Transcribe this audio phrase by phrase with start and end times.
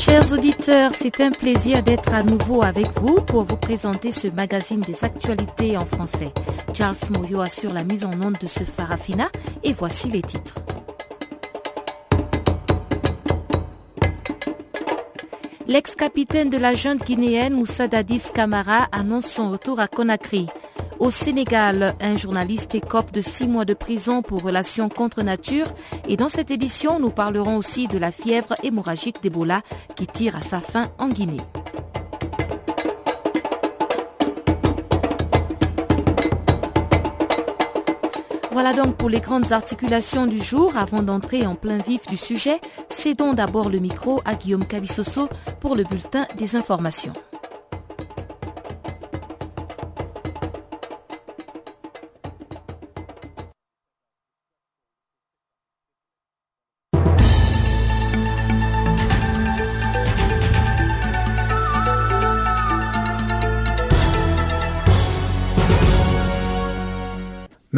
[0.00, 4.80] Chers auditeurs, c'est un plaisir d'être à nouveau avec vous pour vous présenter ce magazine
[4.80, 6.32] des actualités en français.
[6.72, 9.28] Charles Moyo assure la mise en onde de ce Farafina
[9.62, 10.54] et voici les titres.
[15.66, 20.46] L'ex-capitaine de la junte guinéenne Moussa Dadis Kamara annonce son retour à Conakry.
[21.00, 25.64] Au Sénégal, un journaliste écope de six mois de prison pour relations contre nature.
[26.06, 29.62] Et dans cette édition, nous parlerons aussi de la fièvre hémorragique d'Ebola
[29.96, 31.40] qui tire à sa fin en Guinée.
[38.52, 40.76] Voilà donc pour les grandes articulations du jour.
[40.76, 45.76] Avant d'entrer en plein vif du sujet, cédons d'abord le micro à Guillaume Cabissoso pour
[45.76, 47.14] le bulletin des informations.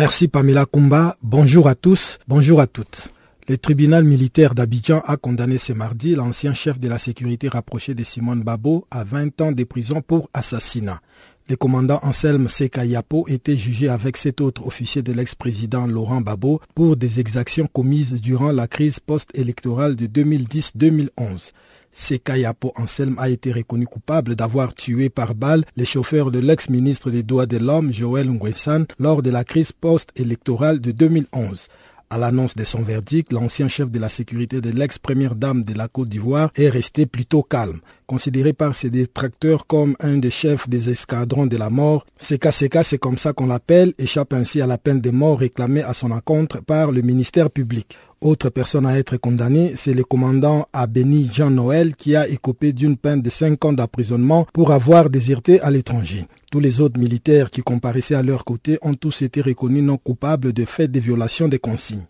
[0.03, 1.17] Merci Pamela Kumba.
[1.23, 3.13] Bonjour à tous, bonjour à toutes.
[3.49, 8.03] Le tribunal militaire d'Abidjan a condamné ce mardi l'ancien chef de la sécurité rapproché de
[8.03, 11.01] Simone Babo à 20 ans de prison pour assassinat.
[11.49, 16.97] Le commandant Anselme Sekayapo était jugé avec sept autres officiers de l'ex-président Laurent Babo pour
[16.97, 21.53] des exactions commises durant la crise post-électorale de 2010-2011.
[21.93, 27.23] Sekayapo Anselme a été reconnu coupable d'avoir tué par balle les chauffeurs de l'ex-ministre des
[27.23, 31.69] Droits de l'Homme, Joël Nguessan, lors de la crise post-électorale de 2011.
[32.13, 35.89] À l'annonce de son verdict, l'ancien chef de la sécurité de l'ex-première dame de la
[35.89, 37.81] Côte d'Ivoire est resté plutôt calme.
[38.07, 42.99] Considéré par ses détracteurs comme un des chefs des escadrons de la mort, Seka, c'est
[42.99, 46.63] comme ça qu'on l'appelle, échappe ainsi à la peine de mort réclamée à son encontre
[46.63, 47.97] par le ministère public.
[48.23, 52.97] Autre personne à être condamnée, c'est le commandant Abeni Jean Noël qui a écopé d'une
[52.97, 56.27] peine de 5 ans d'emprisonnement pour avoir déserté à l'étranger.
[56.53, 60.53] Tous les autres militaires qui comparaissaient à leur côté ont tous été reconnus non coupables
[60.53, 62.05] de faits de violation des consignes.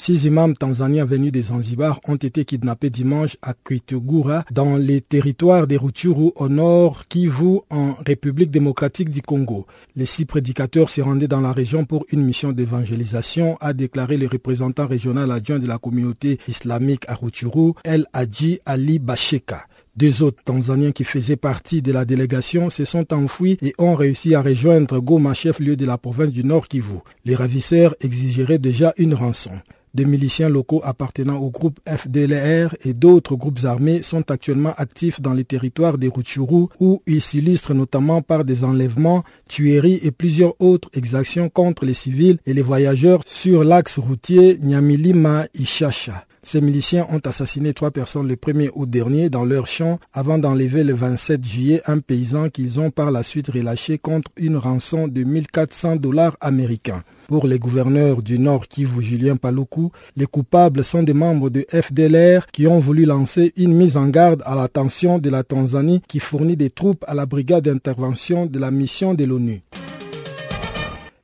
[0.00, 5.66] Six imams tanzaniens venus des Zanzibar ont été kidnappés dimanche à Kitugura dans les territoires
[5.66, 9.66] des Rutshuru au nord Kivu en République démocratique du Congo.
[9.96, 14.28] Les six prédicateurs se rendaient dans la région pour une mission d'évangélisation, a déclaré le
[14.28, 19.66] représentant régional adjoint de la communauté islamique à Rutshuru, El Hadji Ali Basheka.
[19.96, 24.36] Deux autres Tanzaniens qui faisaient partie de la délégation se sont enfouis et ont réussi
[24.36, 26.98] à rejoindre Goma, chef-lieu de la province du Nord Kivu.
[27.24, 29.50] Les ravisseurs exigeraient déjà une rançon.
[29.94, 35.32] Des miliciens locaux appartenant au groupe FDLR et d'autres groupes armés sont actuellement actifs dans
[35.32, 40.90] les territoires des Rutshuru où ils s'illustrent notamment par des enlèvements, tueries et plusieurs autres
[40.94, 46.27] exactions contre les civils et les voyageurs sur l'axe routier Nyamilima-Ishasha.
[46.50, 50.82] Ces miliciens ont assassiné trois personnes le 1er août dernier dans leur champ avant d'enlever
[50.82, 55.24] le 27 juillet un paysan qu'ils ont par la suite relâché contre une rançon de
[55.24, 57.02] 1400 dollars américains.
[57.26, 62.46] Pour les gouverneurs du Nord Kivu, Julien Paloukou, les coupables sont des membres de FDLR
[62.50, 66.56] qui ont voulu lancer une mise en garde à l'attention de la Tanzanie qui fournit
[66.56, 69.60] des troupes à la brigade d'intervention de la mission de l'ONU.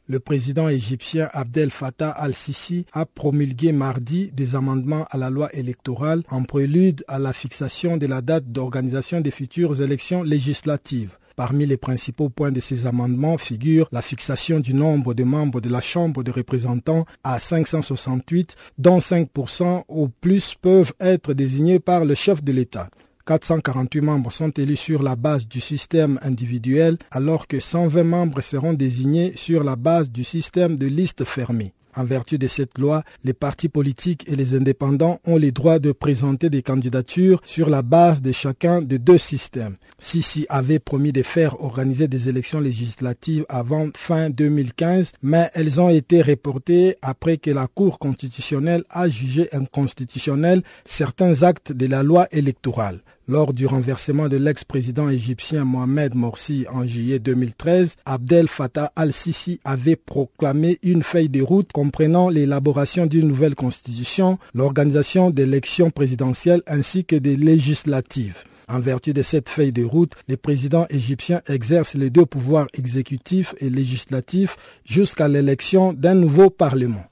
[0.07, 6.23] Le président égyptien Abdel Fattah al-Sisi a promulgué mardi des amendements à la loi électorale
[6.31, 11.17] en prélude à la fixation de la date d'organisation des futures élections législatives.
[11.37, 15.71] Parmi les principaux points de ces amendements figure la fixation du nombre de membres de
[15.71, 22.15] la Chambre des représentants à 568, dont 5% au plus peuvent être désignés par le
[22.15, 22.91] chef de l'État.
[23.27, 28.75] 448 membres sont élus sur la base du système individuel alors que 120 membres seront
[28.75, 31.73] désignés sur la base du système de liste fermée.
[31.97, 35.93] En vertu de cette loi, les partis politiques et les indépendants ont le droit de
[35.93, 39.77] présenter des candidatures sur la base de chacun de deux systèmes.
[39.99, 45.89] Sisi avait promis de faire organiser des élections législatives avant fin 2015, mais elles ont
[45.89, 52.27] été reportées après que la Cour constitutionnelle a jugé inconstitutionnels certains actes de la loi
[52.33, 53.01] électorale.
[53.27, 59.97] Lors du renversement de l'ex-président égyptien Mohamed Morsi en juillet 2013, Abdel Fattah al-Sisi avait
[59.97, 67.17] proclamé une feuille de route comprenant l'élaboration d'une nouvelle constitution, l'organisation d'élections présidentielles ainsi que
[67.17, 68.45] des législatives.
[68.69, 73.55] En vertu de cette feuille de route, les présidents égyptiens exercent les deux pouvoirs exécutifs
[73.59, 77.07] et législatifs jusqu'à l'élection d'un nouveau parlement.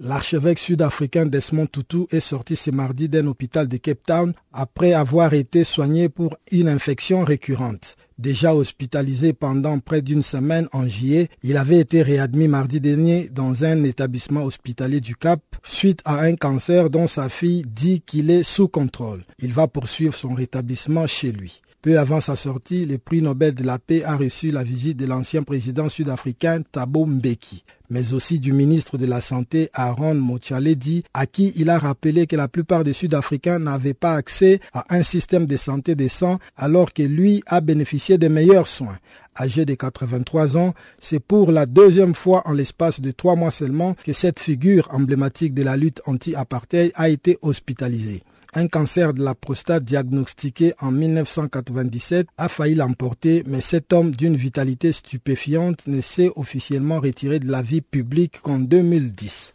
[0.00, 5.34] L'archevêque sud-africain Desmond Tutu est sorti ce mardi d'un hôpital de Cape Town après avoir
[5.34, 7.96] été soigné pour une infection récurrente.
[8.16, 13.64] Déjà hospitalisé pendant près d'une semaine en juillet, il avait été réadmis mardi dernier dans
[13.64, 18.44] un établissement hospitalier du Cap suite à un cancer dont sa fille dit qu'il est
[18.44, 19.24] sous contrôle.
[19.40, 21.60] Il va poursuivre son rétablissement chez lui.
[21.80, 25.06] Peu avant sa sortie, le prix Nobel de la paix a reçu la visite de
[25.06, 31.26] l'ancien président sud-africain Thabo Mbeki mais aussi du ministre de la Santé Aaron Mochaledi, à
[31.26, 35.46] qui il a rappelé que la plupart des Sud-Africains n'avaient pas accès à un système
[35.46, 38.98] de santé décent alors que lui a bénéficié des meilleurs soins.
[39.40, 43.94] Âgé de 83 ans, c'est pour la deuxième fois en l'espace de trois mois seulement
[44.04, 48.22] que cette figure emblématique de la lutte anti-apartheid a été hospitalisée.
[48.54, 54.36] Un cancer de la prostate diagnostiqué en 1997 a failli l'emporter, mais cet homme d'une
[54.36, 59.54] vitalité stupéfiante ne s'est officiellement retiré de la vie publique qu'en 2010.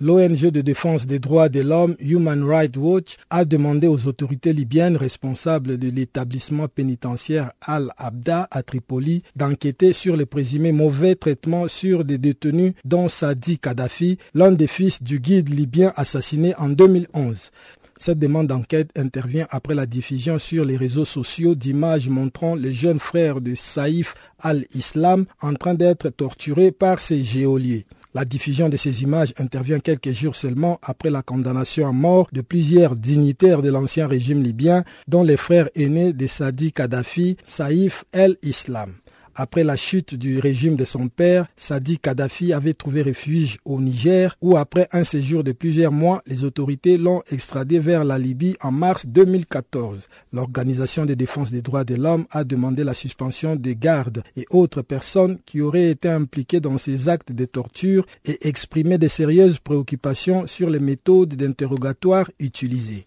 [0.00, 4.96] L'ONG de défense des droits de l'homme Human Rights Watch a demandé aux autorités libyennes
[4.96, 12.18] responsables de l'établissement pénitentiaire Al-Abda à Tripoli d'enquêter sur les présumés mauvais traitements sur des
[12.18, 17.50] détenus dont Sadi Kadhafi, l'un des fils du guide libyen assassiné en 2011.
[17.96, 22.98] Cette demande d'enquête intervient après la diffusion sur les réseaux sociaux d'images montrant le jeune
[22.98, 27.86] frère de Saïf al-Islam en train d'être torturé par ses géoliers.
[28.14, 32.42] La diffusion de ces images intervient quelques jours seulement après la condamnation à mort de
[32.42, 38.94] plusieurs dignitaires de l'ancien régime libyen, dont les frères aînés de Sadi Kadhafi, Saïf el-Islam.
[39.36, 44.36] Après la chute du régime de son père, Sadi Kadhafi avait trouvé refuge au Niger
[44.40, 48.70] où après un séjour de plusieurs mois, les autorités l'ont extradé vers la Libye en
[48.70, 50.08] mars 2014.
[50.32, 54.82] L'Organisation de défense des droits de l'homme a demandé la suspension des gardes et autres
[54.82, 60.46] personnes qui auraient été impliquées dans ces actes de torture et exprimé de sérieuses préoccupations
[60.46, 63.06] sur les méthodes d'interrogatoire utilisées.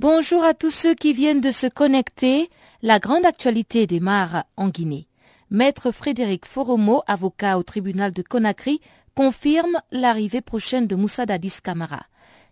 [0.00, 2.50] Bonjour à tous ceux qui viennent de se connecter.
[2.82, 5.06] La grande actualité démarre en Guinée.
[5.50, 8.80] Maître Frédéric Foromo, avocat au tribunal de Conakry,
[9.14, 12.06] confirme l'arrivée prochaine de Moussa Dadis Camara.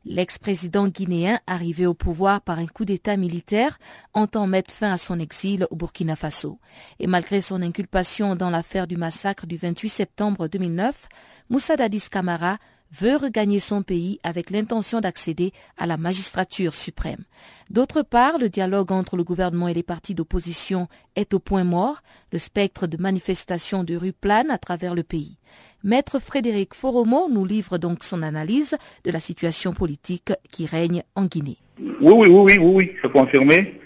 [0.05, 3.81] L'ex-président guinéen, arrivé au pouvoir par un coup d'État militaire,
[4.15, 6.61] entend mettre fin à son exil au Burkina Faso.
[7.01, 11.09] Et malgré son inculpation dans l'affaire du massacre du 28 septembre 2009,
[11.51, 12.59] Moussa Dadis Camara
[12.93, 17.25] veut regagner son pays avec l'intention d'accéder à la magistrature suprême.
[17.71, 22.03] D'autre part, le dialogue entre le gouvernement et les partis d'opposition est au point mort,
[22.33, 25.39] le spectre de manifestations de rue plane à travers le pays.
[25.85, 31.25] Maître Frédéric Foromo nous livre donc son analyse de la situation politique qui règne en
[31.25, 31.57] Guinée.
[31.81, 33.81] Oui, oui, oui, oui, oui, c'est confirmé.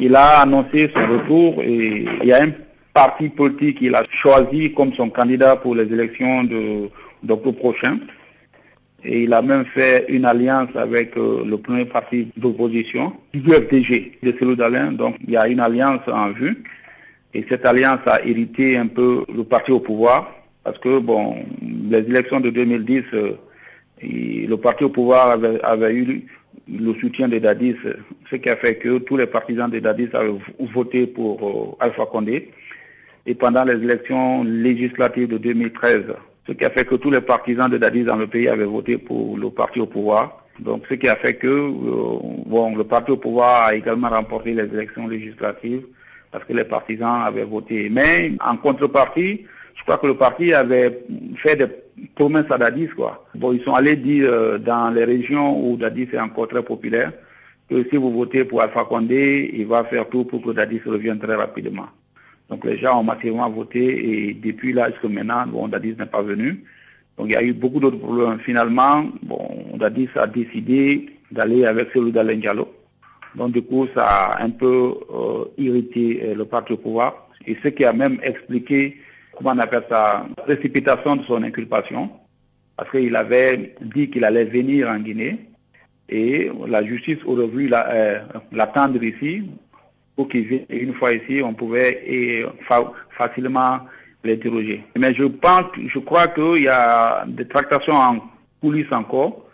[0.00, 2.50] Il a annoncé son retour et il y a un
[2.92, 6.42] parti politique qu'il a choisi comme son candidat pour les élections
[7.22, 7.98] d'octobre prochain.
[9.08, 14.34] Et il a même fait une alliance avec euh, le premier parti d'opposition, l'UFDG de
[14.36, 16.64] Célou Donc il y a une alliance en vue.
[17.32, 20.32] Et cette alliance a hérité un peu le parti au pouvoir.
[20.64, 21.36] Parce que, bon,
[21.88, 23.32] les élections de 2010, euh,
[24.02, 26.26] le parti au pouvoir avait, eu
[26.68, 27.76] le soutien des Dadis,
[28.28, 32.06] ce qui a fait que tous les partisans des Dadis avaient voté pour euh, Alpha
[32.06, 32.50] Condé.
[33.24, 36.06] Et pendant les élections législatives de 2013,
[36.46, 38.98] ce qui a fait que tous les partisans de Dadis dans le pays avaient voté
[38.98, 40.44] pour le parti au pouvoir.
[40.58, 44.54] Donc ce qui a fait que euh, bon, le parti au pouvoir a également remporté
[44.54, 45.84] les élections législatives
[46.30, 47.88] parce que les partisans avaient voté.
[47.90, 51.00] Mais en contrepartie, je crois que le parti avait
[51.36, 51.66] fait des
[52.14, 53.26] promesse à Dadis, quoi.
[53.34, 57.12] Bon, ils sont allés dire euh, dans les régions où Dadis est encore très populaire
[57.68, 61.18] que si vous votez pour Alpha Condé, il va faire tout pour que Dadis revienne
[61.18, 61.88] très rapidement.
[62.48, 66.22] Donc les gens ont massivement voté et depuis là jusqu'à maintenant, bon, Dadis n'est pas
[66.22, 66.64] venu.
[67.18, 68.38] Donc il y a eu beaucoup d'autres problèmes.
[68.38, 72.72] Finalement, bon, Dadis a décidé d'aller avec celui d'Alain Diallo.
[73.34, 77.28] Donc du coup, ça a un peu euh, irrité euh, le parti au pouvoir.
[77.46, 78.98] Et ce qui a même expliqué,
[79.36, 82.10] comment on appelle ça, la précipitation de son inculpation.
[82.76, 85.38] Parce qu'il avait dit qu'il allait venir en Guinée.
[86.08, 88.20] Et la justice aurait voulu euh,
[88.52, 89.42] l'attendre ici
[90.16, 90.66] pour qu'il vienne.
[90.70, 92.44] une fois ici, on pouvait
[93.10, 93.80] facilement
[94.24, 94.84] l'interroger.
[94.98, 98.20] Mais je pense, je crois qu'il y a des tractations en
[98.60, 99.46] coulisses encore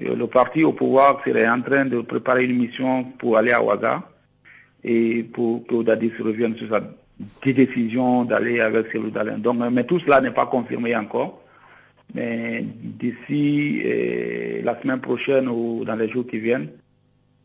[0.00, 4.02] le parti au pouvoir serait en train de préparer une mission pour aller à Ouaga
[4.82, 6.80] et pour que Dadis revienne sur sa
[7.44, 9.38] décision d'aller avec celui d'Alain.
[9.38, 11.42] Donc, mais tout cela n'est pas confirmé encore.
[12.14, 16.68] Mais d'ici eh, la semaine prochaine ou dans les jours qui viennent,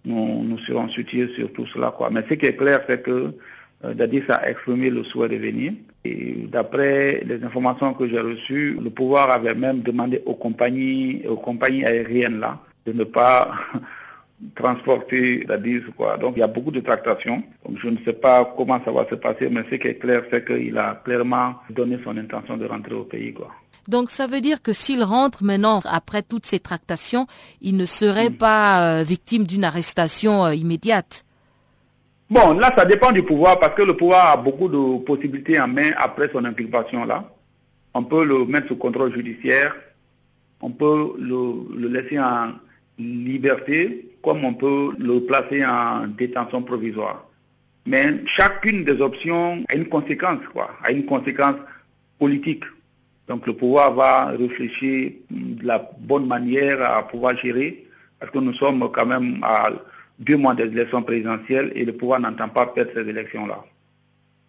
[0.05, 1.91] nous, nous serons soutiens sur tout cela.
[1.91, 2.09] Quoi.
[2.11, 3.33] Mais ce qui est clair, c'est que
[3.83, 5.73] euh, Dadis a exprimé le souhait de venir.
[6.03, 11.37] Et d'après les informations que j'ai reçues, le pouvoir avait même demandé aux compagnies, aux
[11.37, 13.51] compagnies aériennes là de ne pas
[14.55, 15.81] transporter Dadis.
[15.97, 16.17] Quoi.
[16.17, 17.43] Donc il y a beaucoup de tractations.
[17.75, 20.45] Je ne sais pas comment ça va se passer, mais ce qui est clair, c'est
[20.45, 23.33] qu'il a clairement donné son intention de rentrer au pays.
[23.33, 23.51] Quoi.
[23.87, 27.27] Donc ça veut dire que s'il rentre maintenant, après toutes ces tractations,
[27.61, 28.37] il ne serait hmm.
[28.37, 31.25] pas euh, victime d'une arrestation euh, immédiate
[32.27, 35.67] Bon, là, ça dépend du pouvoir parce que le pouvoir a beaucoup de possibilités en
[35.67, 37.31] main après son inculpation là.
[37.93, 39.75] On peut le mettre sous contrôle judiciaire,
[40.59, 42.53] on peut le, laisser en
[42.97, 47.25] liberté, comme on peut le placer en détention provisoire.
[47.85, 51.55] Mais chacune des options a une conséquence, quoi, a une conséquence
[52.17, 52.63] politique.
[53.27, 57.85] Donc le pouvoir va réfléchir de la bonne manière à pouvoir gérer,
[58.19, 59.71] parce que nous sommes quand même à
[60.19, 63.63] deux mois des élections présidentielles et le pouvoir n'entend pas perdre ces élections-là.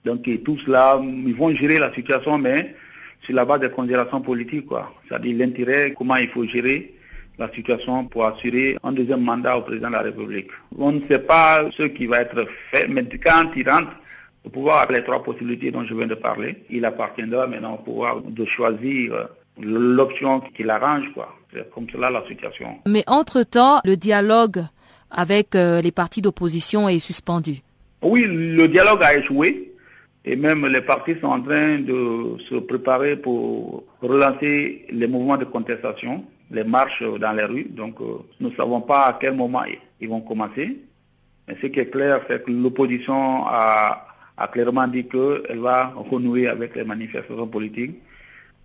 [0.04, 2.76] Donc tout cela, ils vont gérer la situation, mais
[3.22, 4.94] sur la base des considérations politiques, quoi.
[5.08, 6.94] C'est-à-dire l'intérêt, comment il faut gérer
[7.38, 10.48] la situation pour assurer un deuxième mandat au président de la République.
[10.78, 13.96] On ne sait pas ce qui va être fait, mais quand il rentre,
[14.46, 16.64] le pouvoir a les trois possibilités dont je viens de parler.
[16.70, 19.28] Il appartiendra maintenant au pouvoir de choisir
[19.60, 21.34] l'option qui l'arrange, quoi.
[21.52, 22.78] C'est comme cela la situation.
[22.86, 24.62] Mais entre-temps, le dialogue
[25.10, 27.58] avec euh, les partis d'opposition est suspendu.
[28.02, 29.72] Oui, le dialogue a échoué
[30.24, 35.44] et même les partis sont en train de se préparer pour relancer les mouvements de
[35.44, 37.66] contestation, les marches dans les rues.
[37.68, 39.62] Donc euh, nous ne savons pas à quel moment
[40.00, 40.78] ils vont commencer.
[41.48, 44.05] Mais ce qui est clair, c'est que l'opposition a,
[44.52, 47.96] clairement dit qu'elle va renouer avec les manifestations politiques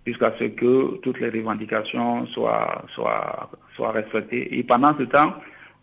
[0.06, 4.58] jusqu'à ce que toutes les revendications soient, soient, soient respectées.
[4.58, 5.34] Et pendant ce temps,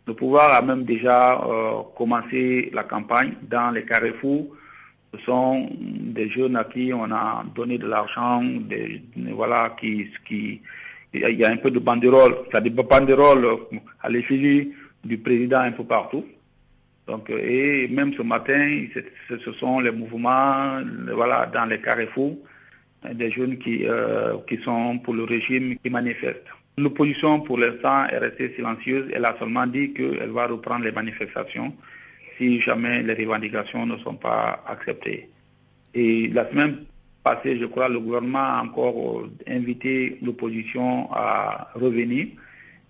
[0.05, 4.47] le pouvoir a même déjà euh, commencé la campagne dans les carrefours.
[5.13, 8.43] Ce sont des jeunes à qui on a donné de l'argent,
[9.33, 10.61] voilà, qui, qui,
[11.13, 13.47] il y a un peu de banderole, ça des banderoles
[14.01, 14.71] à l'effigie
[15.03, 16.25] du président un peu partout.
[17.09, 18.85] Donc, et même ce matin,
[19.27, 20.79] ce sont les mouvements,
[21.11, 22.37] voilà, dans les carrefours,
[23.11, 26.45] des jeunes qui, euh, qui sont pour le régime qui manifestent.
[26.77, 29.09] L'opposition, pour l'instant, est restée silencieuse.
[29.11, 31.73] Elle a seulement dit qu'elle va reprendre les manifestations
[32.37, 35.29] si jamais les revendications ne sont pas acceptées.
[35.95, 36.85] Et la semaine
[37.23, 42.27] passée, je crois, le gouvernement a encore invité l'opposition à revenir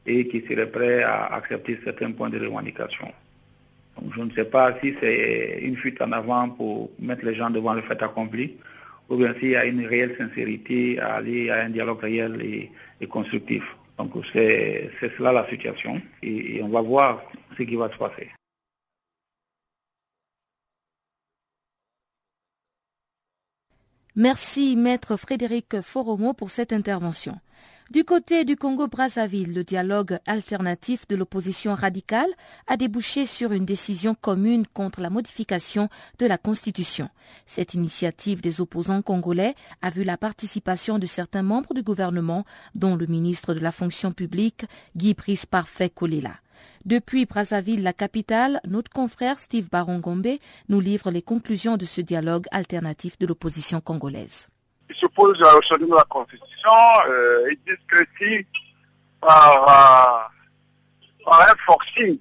[0.06, 3.14] et qui serait prêt à accepter certains points de revendication.
[4.16, 7.74] Je ne sais pas si c'est une fuite en avant pour mettre les gens devant
[7.74, 8.58] le fait accompli
[9.10, 12.70] ou bien s'il y a une réelle sincérité à aller à un dialogue réel
[13.02, 13.64] et constructif.
[14.00, 17.22] Donc c'est cela la situation et, on va voir
[17.58, 18.30] ce qui va se passer.
[24.16, 27.40] Merci, maître Frédéric Foromo, pour cette intervention.
[27.92, 32.30] Du côté du Congo-Brazzaville, le dialogue alternatif de l'opposition radicale
[32.68, 37.10] a débouché sur une décision commune contre la modification de la Constitution.
[37.48, 42.96] Cette initiative des opposants congolais a vu la participation de certains membres du gouvernement, dont
[42.96, 44.66] le ministre de la fonction publique,
[44.96, 45.92] Guy Brice Parfait.
[46.86, 52.46] Depuis Brazzaville, la capitale, notre confrère Steve Barongombe nous livre les conclusions de ce dialogue
[52.52, 54.48] alternatif de l'opposition congolaise
[54.90, 56.72] ils s'opposent au changement de la Constitution.
[57.10, 58.46] Euh, ils disent que si
[59.22, 60.30] par,
[61.28, 62.20] euh, un forcing,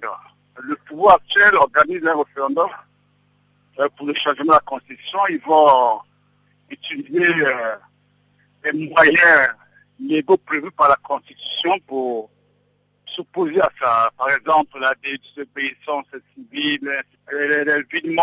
[0.55, 2.69] le pouvoir actuel organise un référendum
[3.79, 6.01] euh, pour le changement de la Constitution, ils vont
[6.69, 7.33] utiliser
[8.63, 9.55] des moyens
[9.99, 12.29] légaux prévus par la Constitution pour
[13.05, 14.11] s'opposer à ça.
[14.17, 18.19] Par exemple, la désobéissance civile, le vide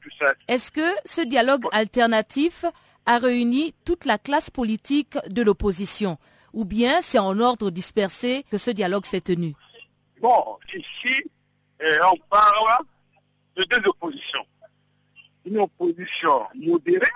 [0.00, 0.34] tout ça.
[0.48, 2.64] Est-ce que ce dialogue alternatif
[3.06, 6.18] a réuni toute la classe politique de l'opposition
[6.52, 9.54] ou bien c'est en ordre dispersé que ce dialogue s'est tenu
[10.20, 11.30] Bon, ici,
[11.82, 12.84] euh, on parle
[13.56, 14.46] de deux oppositions.
[15.44, 17.06] Une opposition modérée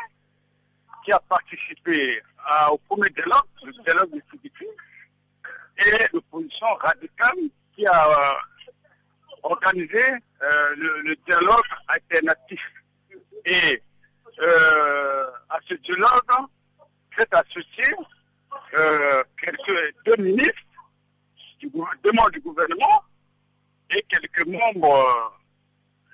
[1.04, 2.20] qui a participé
[2.70, 4.68] au premier dialogue, le dialogue distributif,
[5.78, 7.38] et l'opposition radicale
[7.74, 8.34] qui a euh,
[9.42, 10.02] organisé
[10.42, 12.60] euh, le, dialogue alternatif.
[13.44, 13.82] Et
[14.40, 16.48] à ce dialogue,
[17.16, 17.84] s'est associé
[19.40, 20.62] quelques deux ministres,
[21.62, 23.02] deux membres du gouvernement
[23.90, 25.38] et quelques membres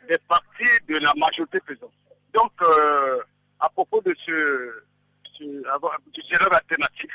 [0.08, 1.92] des partis de la majorité présente.
[2.32, 3.20] Donc, euh,
[3.60, 4.82] à propos de ce,
[5.38, 7.10] dialogue alternatif,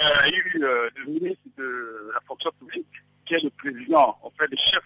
[0.00, 2.86] euh, il y a eu euh, le ministre de la fonction publique,
[3.24, 4.82] qui est le président, en fait, le chef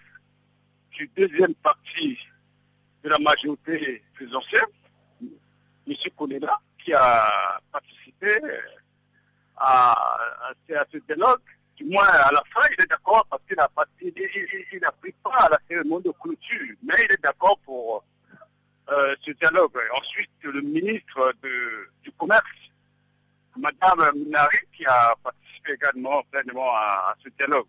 [0.91, 2.17] du deuxième parti
[3.03, 4.67] de la majorité présidentielle,
[5.87, 5.93] M.
[6.17, 8.39] Koneda, qui a participé
[9.57, 9.95] à
[10.91, 11.41] ce dialogue
[11.79, 15.59] du moins à la fin, il est d'accord parce qu'il n'a pris pas à la
[15.69, 18.03] cérémonie de clôture, mais il est d'accord pour
[18.91, 19.71] euh, ce dialogue.
[19.95, 21.33] Ensuite, le ministre
[22.03, 22.43] du Commerce,
[23.55, 27.67] Madame Minari, qui a participé également pleinement à, ce dialogue.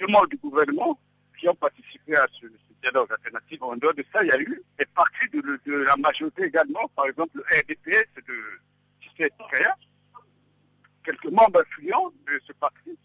[0.00, 0.98] Deux membres du gouvernement
[1.38, 2.46] qui ont participé à ce,
[2.82, 3.62] dialogue alternatif.
[3.62, 7.06] En dehors de ça, il y a eu des partis de, la majorité également, par
[7.06, 8.34] exemple le RDPS de
[9.00, 9.30] Tissé
[11.04, 12.98] quelques membres influents de ce parti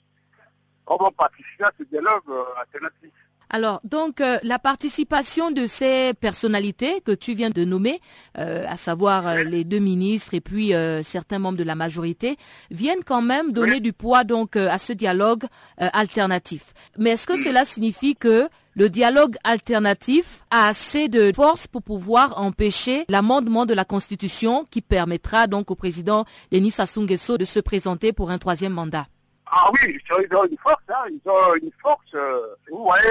[0.98, 3.12] vont participer à ce dialogue euh, alternatif.
[3.54, 8.00] Alors, donc, euh, la participation de ces personnalités que tu viens de nommer,
[8.38, 10.72] euh, à savoir les deux ministres et puis
[11.04, 12.38] certains membres de la majorité,
[12.70, 15.44] viennent quand même donner du poids donc à ce dialogue
[15.78, 16.74] alternatif.
[16.98, 22.40] Mais est-ce que cela signifie que le dialogue alternatif a assez de force pour pouvoir
[22.40, 28.14] empêcher l'amendement de la Constitution qui permettra donc au président Denis Sassou de se présenter
[28.14, 29.08] pour un troisième mandat
[29.54, 32.14] ah oui, ils ont une force, hein, ils ont une force.
[32.14, 33.10] Euh, vous voyez,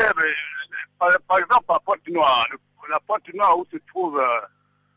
[0.99, 2.47] par, exemple, à Pointe-Noire,
[2.89, 4.41] la Pointe-Noire où se trouve euh,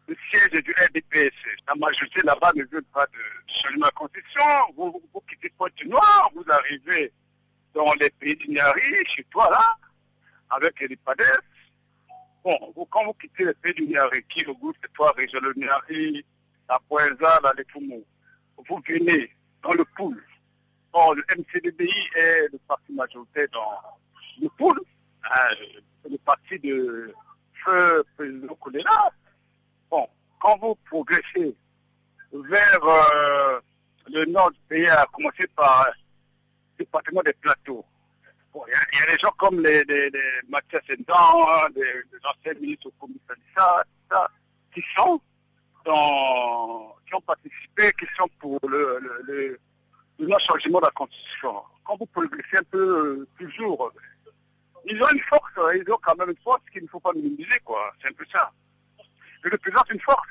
[0.08, 1.34] le siège du RDPS,
[1.68, 4.42] la majorité là-bas ne veut pas de changement de constitution.
[4.78, 7.12] Vous, quittez Pointe-Noire, vous arrivez
[7.74, 9.78] dans les pays du Niari, chez toi là,
[10.56, 11.24] avec les PADES.
[12.44, 15.54] Bon, vous, quand vous quittez les pays du Niari, qui regroupe ces trois régions, le
[15.56, 16.26] Niari,
[16.70, 18.04] la Poenza, la Lefumo,
[18.68, 20.22] vous venez dans le pool
[20.94, 23.82] Bon, le MCDBI est le parti majoritaire dans
[24.40, 24.80] le pool,
[25.24, 25.56] hein,
[26.08, 27.12] le parti de
[27.54, 29.10] feu président Kolela.
[29.90, 30.08] Bon,
[30.40, 31.56] quand vous progressez
[32.32, 33.60] vers euh,
[34.08, 35.88] le nord du pays, à commencer par
[36.78, 37.84] le département des plateaux,
[38.56, 40.12] il y, a des gens comme les, les,
[40.48, 44.28] Mathias Sendan, les, anciens ministres au commissariat, ça,
[44.74, 45.20] qui sont
[45.86, 49.60] dans, qui ont participé, qui sont pour le
[50.20, 51.64] le changement de la Constitution.
[51.84, 53.92] Quand vous progressez un peu euh, toujours,
[54.86, 57.14] ils ont une force, hein, ils ont quand même une force qu'il ne faut pas
[57.14, 57.94] minimiser, quoi.
[58.02, 58.52] C'est un peu ça.
[59.46, 60.28] Ils représentent une force.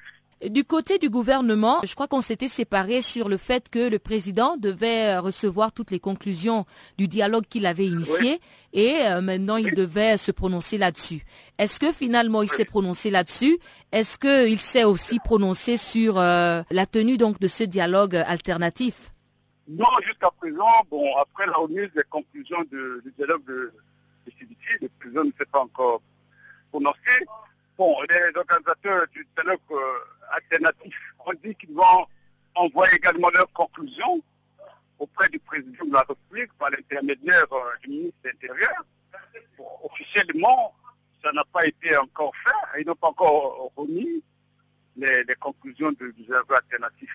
[0.50, 4.56] Du côté du gouvernement, je crois qu'on s'était séparé sur le fait que le président
[4.56, 6.66] devait euh, recevoir toutes les conclusions
[6.98, 8.40] du dialogue qu'il avait initié
[8.72, 11.24] et euh, maintenant il devait se prononcer là-dessus.
[11.58, 13.56] Est-ce que finalement il s'est prononcé là-dessus?
[13.92, 19.12] Est-ce qu'il s'est aussi prononcé sur la tenue donc de ce dialogue alternatif?
[19.68, 23.72] Non, jusqu'à présent, bon, après la remise des conclusions du dialogue de,
[24.26, 24.32] de
[24.80, 26.02] le président ne s'est pas encore
[26.70, 27.26] prononcé.
[27.78, 29.76] Bon, les organisateurs du dialogue euh,
[30.32, 30.94] alternatif
[31.26, 32.06] ont dit qu'ils vont
[32.54, 34.22] envoyer également leurs conclusions
[34.98, 38.84] auprès du président de la République par l'intermédiaire euh, du ministre de l'Intérieur.
[39.82, 40.74] officiellement,
[41.22, 42.80] ça n'a pas été encore fait.
[42.80, 44.22] Ils n'ont pas encore remis
[44.96, 47.10] les, conclusions du dialogue alternatif.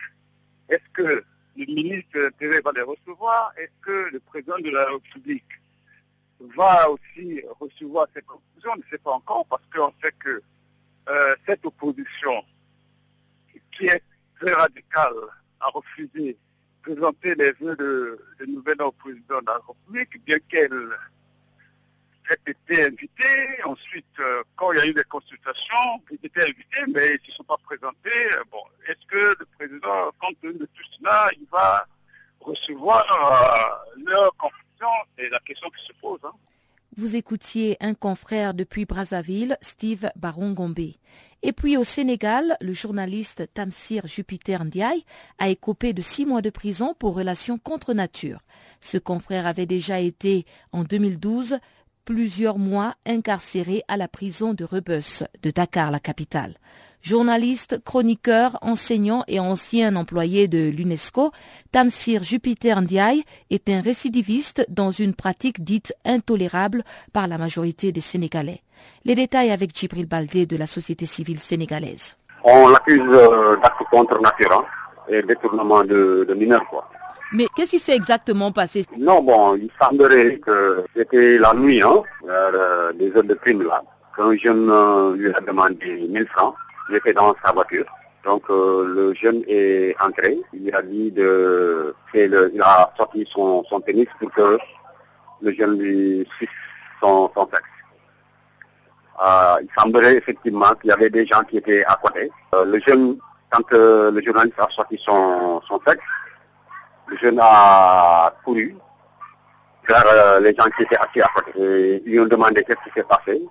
[0.70, 1.24] Est-ce que
[1.56, 2.20] le ministre
[2.64, 3.54] va les recevoir?
[3.58, 5.62] Est-ce que le président de la République
[6.56, 8.72] va aussi recevoir ces conclusions?
[8.74, 10.42] On ne sait pas encore parce qu'on sait que
[11.10, 12.44] euh, cette opposition
[13.72, 14.04] qui est
[14.40, 15.14] très radicale
[15.60, 16.38] a refusé de
[16.82, 20.90] présenter les vœux de, de nouvel président de la République, bien qu'elle
[22.46, 23.64] été invités.
[23.66, 27.32] Ensuite, euh, quand il y a eu des consultations, ils étaient invités, mais ils ne
[27.32, 28.34] se sont pas présentés.
[28.34, 31.88] Euh, bon, est-ce que le président, compte tenu de tout cela, il va
[32.40, 36.20] recevoir euh, leur conclusion C'est la question qui se pose.
[36.24, 36.34] Hein.
[36.96, 40.94] vous écoutiez un confrère depuis Brazzaville, Steve Barongombe.
[41.44, 45.06] Et puis au Sénégal, le journaliste Tamsir Jupiter Ndiaye
[45.38, 48.40] a écopé de six mois de prison pour relations contre nature.
[48.82, 51.58] Ce confrère avait déjà été, en 2012,
[52.06, 56.58] plusieurs mois incarcéré à la prison de Rebus de Dakar, la capitale.
[57.02, 61.32] Journaliste, chroniqueur, enseignant et ancien employé de l'UNESCO,
[61.72, 68.02] Tamsir Jupiter Ndiaye est un récidiviste dans une pratique dite intolérable par la majorité des
[68.02, 68.62] Sénégalais.
[69.06, 72.18] Les détails avec Djibril Baldé de la société civile sénégalaise.
[72.44, 74.66] On l'accuse euh, d'actes contre nature
[75.10, 76.66] et détournement de, de mineurs.
[76.70, 76.88] Quoi.
[77.34, 78.86] Mais qu'est-ce qui s'est exactement passé?
[78.98, 83.64] Non, bon, il semblerait que c'était la nuit, hein, vers euh, des heures de crime
[83.64, 83.84] là,
[84.16, 86.56] qu'un jeune euh, lui a demandé 1000 francs
[86.90, 87.86] il était dans sa voiture.
[88.26, 90.38] Donc euh, le jeune est entré.
[90.54, 94.58] Il a dit de, le, il a sorti son, son tennis pour que
[95.42, 96.50] le jeune lui suisse
[97.02, 97.70] son, son sexe.
[99.26, 102.30] Euh, il semblerait effectivement qu'il y avait des gens qui étaient à côté.
[102.56, 103.18] Euh, le jeune,
[103.50, 106.04] quand le journaliste a sorti son, son sexe,
[107.08, 108.76] le jeune a couru
[109.88, 112.02] vers les gens qui étaient assis à côté.
[112.06, 113.42] Ils lui ont demandé qu'est-ce qui s'est passé.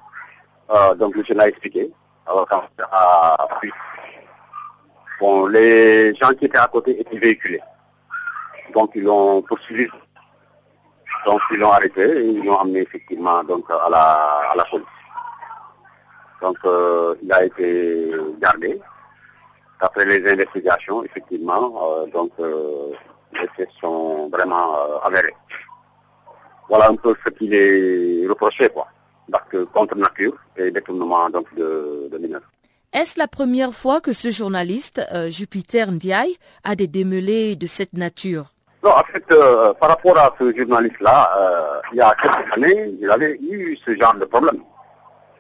[0.98, 1.90] donc le jeune a expliqué.
[2.26, 2.62] Alors, quand
[5.20, 7.61] bon, les gens qui étaient à côté étaient véhiculés.
[8.74, 9.87] Donc, ils l'ont poursuivi.
[11.24, 14.87] Donc, ils l'ont arrêté et ils l'ont amené effectivement donc, à, la, à la police.
[16.42, 18.81] Donc, euh, il a été gardé.
[19.81, 22.92] Après les investigations, effectivement, euh, donc, euh,
[23.33, 25.35] les faits sont vraiment avérés.
[26.68, 28.87] Voilà un peu ce qu'il est reproché, quoi
[29.29, 32.49] d'actes contre nature et détournement donc de, de mineurs.
[32.92, 38.53] Est-ce la première fois que ce journaliste, Jupiter Ndiaye, a des démêlés de cette nature?
[38.87, 42.94] Non, en fait, euh, par rapport à ce journaliste-là, euh, il y a quelques années,
[43.01, 44.61] il avait eu ce genre de problème.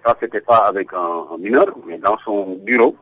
[0.06, 2.96] Ça, c'était pas avec un, mineur, mais dans son bureau,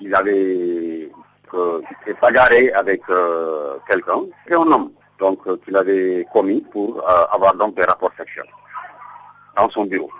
[0.00, 1.08] il avait
[1.54, 1.80] euh,
[2.20, 3.02] bagarré avec
[3.86, 8.50] quelqu'un, c'est un homme, donc qu'il avait commis pour avoir donc des rapports sexuels
[9.56, 10.10] dans son bureau.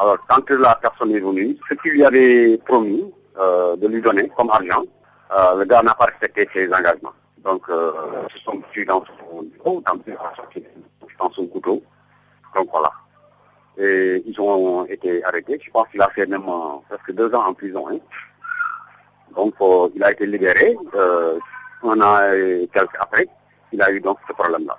[0.00, 4.28] Alors, quand la personne est venue, ce qu'il lui avait promis euh, de lui donner
[4.36, 4.82] comme argent,
[5.32, 7.12] euh, le gars n'a pas respecté ses engagements.
[7.44, 7.92] Donc, euh,
[8.28, 9.94] ils se sont tués dans son bureau, dans,
[11.18, 11.82] dans son couteau.
[12.54, 12.92] Donc, voilà.
[13.78, 15.58] Et ils ont été arrêtés.
[15.62, 16.46] Je pense qu'il a fait même
[16.88, 17.86] presque deux ans en prison.
[17.88, 17.98] Hein.
[19.36, 19.54] Donc,
[19.94, 20.76] il a été libéré.
[21.84, 23.28] un an et quelques après,
[23.72, 24.76] il a eu donc ce problème-là.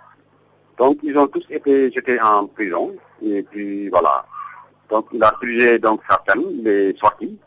[0.78, 2.94] Donc, ils ont tous été jetés en prison.
[3.22, 4.26] Et puis, voilà.
[4.90, 7.38] Donc, il a jugé donc sa peine, il est sorti.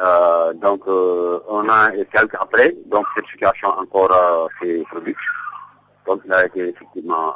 [0.00, 5.16] Euh, donc, euh, un an et quelques après, donc cette situation encore euh, s'est produite.
[6.10, 7.32] Donc, il a été effectivement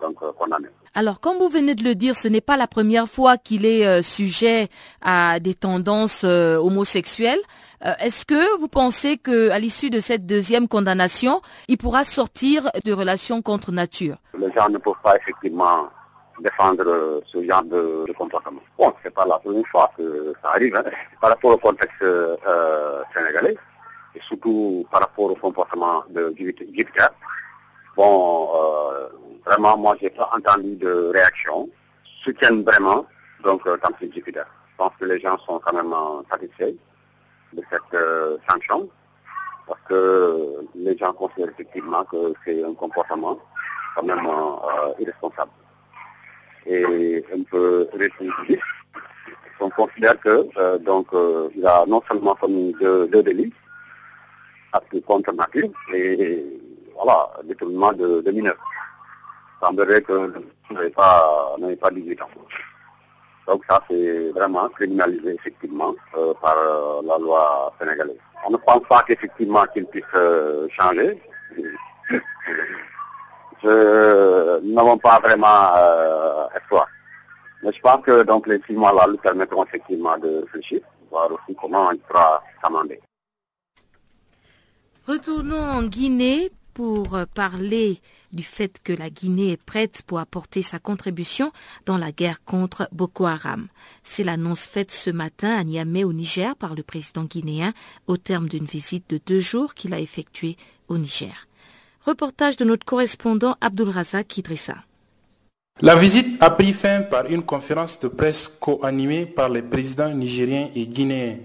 [0.00, 0.66] donc, condamné.
[0.94, 4.02] Alors, comme vous venez de le dire, ce n'est pas la première fois qu'il est
[4.02, 4.68] sujet
[5.00, 7.38] à des tendances homosexuelles.
[8.00, 13.42] Est-ce que vous pensez qu'à l'issue de cette deuxième condamnation, il pourra sortir de relations
[13.42, 14.16] contre nature?
[14.36, 15.88] Les gens ne peuvent pas effectivement
[16.40, 18.60] défendre ce genre de, de comportement.
[18.76, 20.82] Bon, c'est pas la première fois que ça arrive, hein.
[21.20, 22.36] par rapport au contexte euh,
[23.14, 23.56] sénégalais,
[24.16, 27.10] et surtout par rapport au comportement de Jupiter.
[27.96, 29.08] Bon, euh,
[29.46, 31.68] vraiment, moi, j'ai pas entendu de réaction.
[32.22, 33.06] Soutiennent vraiment,
[33.42, 34.46] donc, euh, Tamsi Jupiter.
[34.72, 35.94] Je pense que les gens sont quand même
[36.30, 36.74] satisfaits
[37.54, 38.88] de cette euh, sanction,
[39.66, 43.38] parce que les gens considèrent effectivement que c'est un comportement
[43.96, 45.50] quand même euh, irresponsable
[46.66, 48.62] et un peu récidiviste.
[49.60, 53.54] On considère que euh, donc euh, il a non seulement commis deux, deux délits,
[54.72, 56.44] actes contre nature et
[56.96, 58.56] voilà, détournement de, de mineurs.
[59.60, 60.32] Il semblerait que
[60.70, 62.28] n'avait pas, pas 18 ans.
[63.46, 68.16] Donc ça c'est vraiment criminalisé effectivement euh, par euh, la loi sénégalaise.
[68.44, 71.20] On ne pense pas qu'effectivement qu'il puisse euh, changer.
[73.62, 75.72] Je n'avons pas vraiment
[76.54, 76.86] espoir.
[77.62, 80.80] Mais je pense que donc les six mois-là lui permettront effectivement de réfléchir,
[81.10, 83.00] voir aussi comment il pourra s'amender.
[85.06, 90.78] Retournons en Guinée pour parler du fait que la Guinée est prête pour apporter sa
[90.78, 91.50] contribution
[91.86, 93.68] dans la guerre contre Boko Haram.
[94.04, 97.72] C'est l'annonce faite ce matin à Niamey au Niger par le président guinéen
[98.08, 100.58] au terme d'une visite de deux jours qu'il a effectuée
[100.88, 101.48] au Niger.
[102.04, 104.76] Reportage de notre correspondant Abdul Razak Idrissa.
[105.80, 110.68] La visite a pris fin par une conférence de presse co-animée par les présidents nigériens
[110.74, 111.38] et guinéens.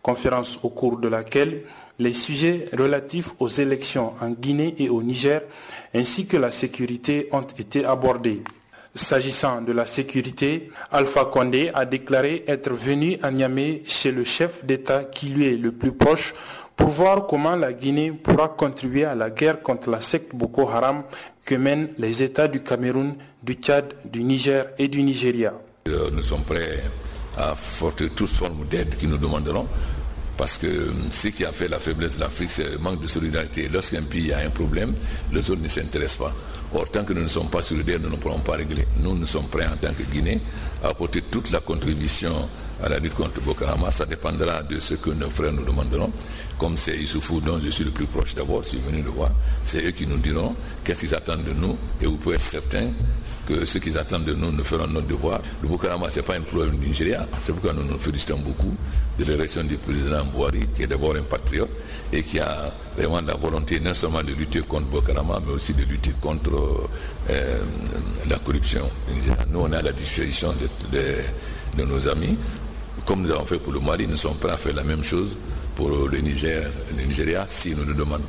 [0.00, 1.64] Conférence au cours de laquelle
[1.98, 5.42] les sujets relatifs aux élections en Guinée et au Niger
[5.94, 8.42] ainsi que la sécurité ont été abordés.
[8.94, 14.66] S'agissant de la sécurité, Alpha Condé a déclaré être venu à Niamey chez le chef
[14.66, 16.34] d'État qui lui est le plus proche
[16.76, 21.04] pour voir comment la Guinée pourra contribuer à la guerre contre la secte Boko Haram
[21.44, 25.54] que mènent les États du Cameroun, du Tchad, du Niger et du Nigeria.
[25.88, 26.82] Euh, nous sommes prêts
[27.38, 29.66] à porter toute forme d'aide que nous demanderons
[30.42, 33.06] parce que euh, ce qui a fait la faiblesse de l'Afrique, c'est le manque de
[33.06, 33.68] solidarité.
[33.72, 34.92] Lorsqu'un pays a un problème,
[35.32, 36.34] les autres ne s'intéressent pas.
[36.74, 38.84] Or, tant que nous ne sommes pas solidaires, nous ne pourrons pas régler.
[38.98, 40.40] Nous, nous sommes prêts en tant que Guinée
[40.82, 42.32] à apporter toute la contribution
[42.82, 43.88] à la lutte contre Boko Haram.
[43.92, 46.10] Ça dépendra de ce que nos frères nous demanderont.
[46.58, 49.30] Comme c'est Issoufou dont je suis le plus proche d'abord, si vous venez le voir,
[49.62, 51.76] c'est eux qui nous diront qu'est-ce qu'ils attendent de nous.
[52.00, 52.88] Et vous pouvez être certain
[53.46, 55.40] que ce qu'ils attendent de nous, nous ferons notre devoir.
[55.62, 57.28] Le Boko Haram, ce n'est pas un problème du Nigeria.
[57.40, 58.74] C'est pourquoi nous nous félicitons beaucoup
[59.24, 61.70] de l'élection du président Bouhari, qui est d'abord un patriote
[62.12, 65.74] et qui a vraiment la volonté non seulement de lutter contre Boko Haram, mais aussi
[65.74, 66.88] de lutter contre
[67.30, 67.58] euh,
[68.28, 68.88] la corruption.
[69.50, 70.52] Nous, on est à la disposition
[70.92, 72.36] de nos amis
[73.04, 75.36] comme nous avons fait pour le Mali, nous sommes prêts à faire la même chose
[75.74, 78.22] pour le Niger, le Nigeria, si nous le demandons.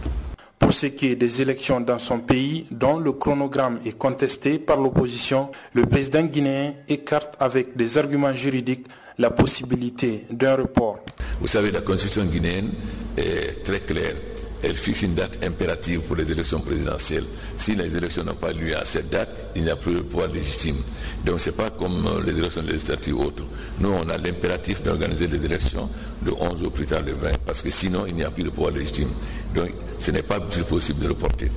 [0.64, 4.80] Pour ce qui est des élections dans son pays, dont le chronogramme est contesté par
[4.80, 11.00] l'opposition, le président guinéen écarte avec des arguments juridiques la possibilité d'un report.
[11.42, 12.70] Vous savez, la constitution guinéenne
[13.18, 14.16] est très claire
[14.64, 17.26] elle fixe une date impérative pour les élections présidentielles.
[17.58, 20.30] Si les élections n'ont pas lieu à cette date, il n'y a plus de pouvoir
[20.30, 20.78] légitime.
[21.26, 23.44] Donc ce n'est pas comme les élections législatives ou autres.
[23.80, 25.90] Nous, on a l'impératif d'organiser les élections
[26.26, 28.50] le 11 ou plus tard le 20, parce que sinon, il n'y a plus de
[28.50, 29.10] pouvoir légitime.
[30.00, 31.50] Ce n'est pas possible de reporter.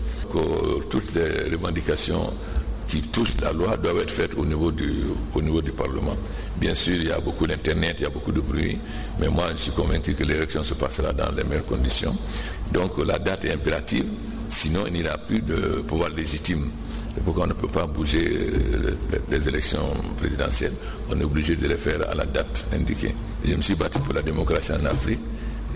[0.90, 2.32] toutes les revendications
[2.88, 5.04] qui touchent la loi doivent être faites au niveau du,
[5.76, 6.16] Parlement.
[6.56, 8.78] Bien sûr, il y a beaucoup d'Internet, il y a beaucoup de bruit,
[9.20, 12.14] mais moi, je suis convaincu que l'élection se passera dans les meilleures conditions.
[12.72, 14.06] Donc la date est impérative,
[14.48, 16.70] sinon il n'y aura plus de pouvoir légitime.
[17.24, 18.94] Pourquoi on ne peut pas bouger euh,
[19.30, 19.86] les élections
[20.18, 20.72] présidentielles.
[21.10, 23.14] On est obligé de les faire à la date indiquée.
[23.44, 25.20] Je me suis battu pour la démocratie en Afrique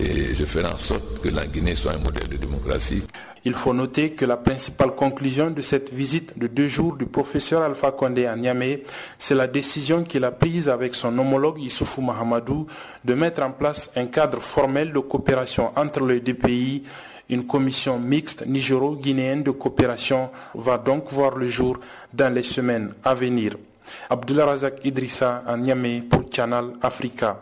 [0.01, 3.03] et je ferai en sorte que la Guinée soit un modèle de démocratie.
[3.45, 7.61] Il faut noter que la principale conclusion de cette visite de deux jours du professeur
[7.63, 8.83] Alpha Condé à Niamey,
[9.17, 12.67] c'est la décision qu'il a prise avec son homologue Issoufou Mahamadou
[13.03, 16.83] de mettre en place un cadre formel de coopération entre les deux pays.
[17.29, 21.79] Une commission mixte nigéro-guinéenne de coopération va donc voir le jour
[22.13, 23.55] dans les semaines à venir.
[24.09, 27.41] Abdullah Razak Idrissa à Niamey pour Canal Africa.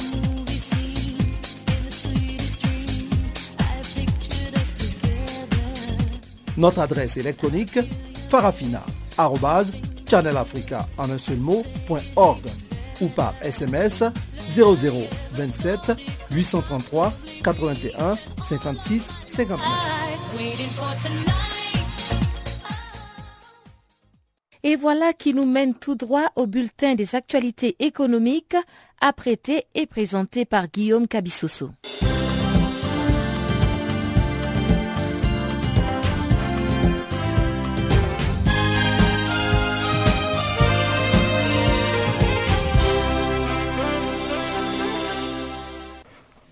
[6.57, 7.79] Notre adresse électronique
[8.29, 11.39] farafina.channelafrica en un seul
[13.01, 14.03] ou par SMS
[14.55, 15.91] 0027
[16.31, 19.59] 833 81 56 59.
[24.63, 28.55] Et voilà qui nous mène tout droit au bulletin des actualités économiques,
[28.99, 31.71] apprêté et présenté par Guillaume Cabissoso.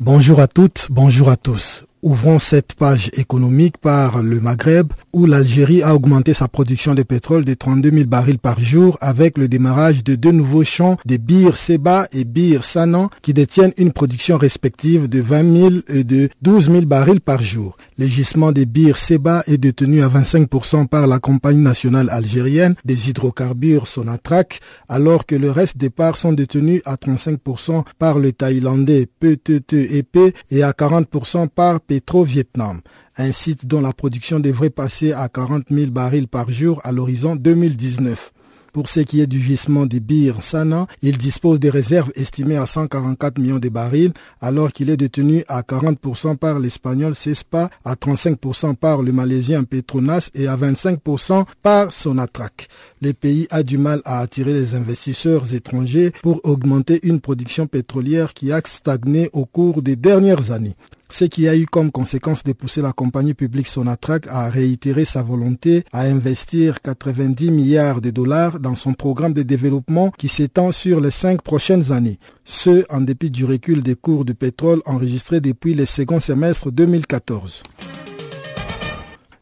[0.02, 1.84] Bonjour à toutes, bonjour à tous.
[2.02, 7.44] Ouvrons cette page économique par le Maghreb où l'Algérie a augmenté sa production de pétrole
[7.44, 11.58] de 32 000 barils par jour avec le démarrage de deux nouveaux champs des Bir
[11.58, 16.72] Seba et Bir Sanan qui détiennent une production respective de 20 000 et de 12
[16.72, 17.76] 000 barils par jour.
[18.00, 23.10] Le gisement des Bir Seba est détenu à 25% par la compagnie nationale algérienne des
[23.10, 29.06] hydrocarbures Sonatrach alors que le reste des parts sont détenues à 35% par le thaïlandais
[29.20, 32.80] PTTEP et à 40% par Petro-Vietnam
[33.18, 37.36] un site dont la production devrait passer à 40 000 barils par jour à l'horizon
[37.36, 38.32] 2019.
[38.74, 42.66] Pour ce qui est du gisement des Bir Sana, il dispose des réserves estimées à
[42.66, 48.76] 144 millions de barils, alors qu'il est détenu à 40% par l'espagnol CESPA, à 35%
[48.76, 52.68] par le malaisien Petronas et à 25% par Sonatrach.
[53.02, 58.34] Le pays a du mal à attirer les investisseurs étrangers pour augmenter une production pétrolière
[58.34, 60.76] qui a stagné au cours des dernières années.
[61.12, 65.24] Ce qui a eu comme conséquence de pousser la compagnie publique Sonatrach à réitérer sa
[65.24, 71.02] volonté à investir 90 milliards de dollars dans son programme de développement qui s'étend sur
[71.02, 72.20] les cinq prochaines années.
[72.46, 77.64] Ce, en dépit du recul des cours du pétrole enregistré depuis le second semestre 2014.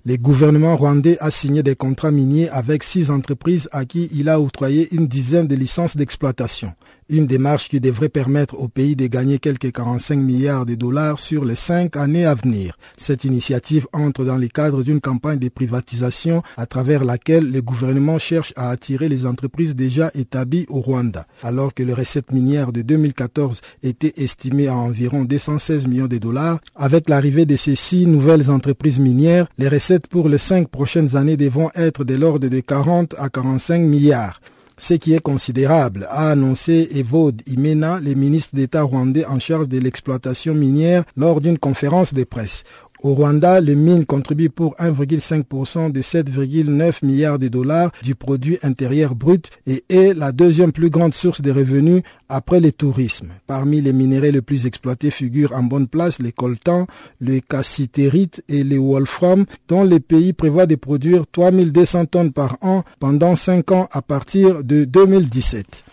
[0.06, 4.40] Le gouvernement rwandais a signé des contrats miniers avec six entreprises à qui il a
[4.40, 6.72] octroyé une dizaine de licences d'exploitation.
[7.10, 11.46] Une démarche qui devrait permettre au pays de gagner quelques 45 milliards de dollars sur
[11.46, 12.78] les cinq années à venir.
[12.98, 18.18] Cette initiative entre dans le cadre d'une campagne de privatisation à travers laquelle le gouvernement
[18.18, 21.28] cherche à attirer les entreprises déjà établies au Rwanda.
[21.44, 26.60] Alors que les recettes minières de 2014 étaient estimées à environ 216 millions de dollars,
[26.76, 31.38] avec l'arrivée de ces six nouvelles entreprises minières, les recettes pour les cinq prochaines années
[31.38, 34.42] devront être de l'ordre de 40 à 45 milliards
[34.78, 39.80] ce qui est considérable, a annoncé Evode Imena, le ministre d'État rwandais en charge de
[39.80, 42.64] l'exploitation minière, lors d'une conférence de presse.
[43.04, 49.14] Au Rwanda, les mines contribuent pour 1,5% de 7,9 milliards de dollars du produit intérieur
[49.14, 53.30] brut et est la deuxième plus grande source de revenus après le tourisme.
[53.46, 56.88] Parmi les minéraux les plus exploités figurent en bonne place les coltans,
[57.20, 62.84] le cassitérite et les wolfram, dont les pays prévoient de produire 3200 tonnes par an
[63.00, 65.84] pendant 5 ans à partir de 2017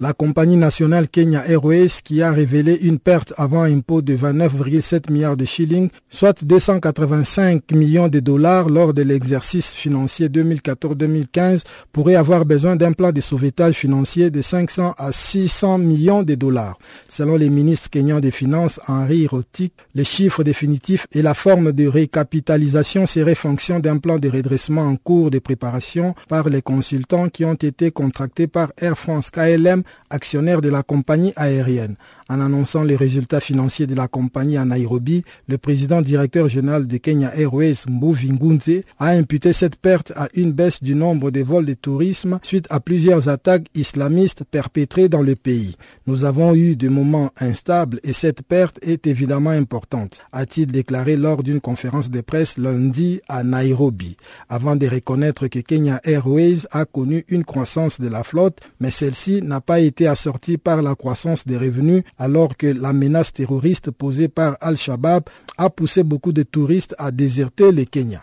[0.00, 5.36] la compagnie nationale Kenya Airways qui a révélé une perte avant impôt de 29,7 milliards
[5.36, 12.76] de shillings, soit 285 millions de dollars lors de l'exercice financier 2014-2015, pourrait avoir besoin
[12.76, 16.78] d'un plan de sauvetage financier de 500 à 600 millions de dollars.
[17.08, 21.88] Selon les ministres kenyans des Finances Henri Rotik, les chiffres définitifs et la forme de
[21.88, 27.44] récapitalisation seraient fonction d'un plan de redressement en cours de préparation par les consultants qui
[27.44, 31.96] ont été contractés par Air France KLM actionnaire de la compagnie aérienne.
[32.30, 36.96] En annonçant les résultats financiers de la compagnie à Nairobi, le président directeur général de
[36.98, 41.64] Kenya Airways, Mbuvi Ngunze, a imputé cette perte à une baisse du nombre de vols
[41.64, 45.76] de tourisme suite à plusieurs attaques islamistes perpétrées dans le pays.
[46.06, 51.42] Nous avons eu des moments instables et cette perte est évidemment importante, a-t-il déclaré lors
[51.42, 54.18] d'une conférence de presse lundi à Nairobi,
[54.50, 59.40] avant de reconnaître que Kenya Airways a connu une croissance de la flotte, mais celle-ci
[59.40, 64.28] n'a pas été assortie par la croissance des revenus alors que la menace terroriste posée
[64.28, 65.24] par Al-Shabaab
[65.56, 68.22] a poussé beaucoup de touristes à déserter le Kenya.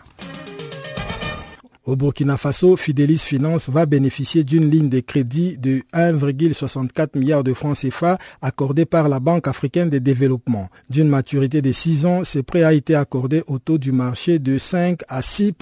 [1.86, 7.54] Au Burkina Faso, Fidelis Finance va bénéficier d'une ligne de crédit de 1,64 milliard de
[7.54, 10.68] francs CFA accordée par la Banque africaine de développement.
[10.90, 14.58] D'une maturité de 6 ans, ce prêt a été accordé au taux du marché de
[14.58, 15.52] 5 à 6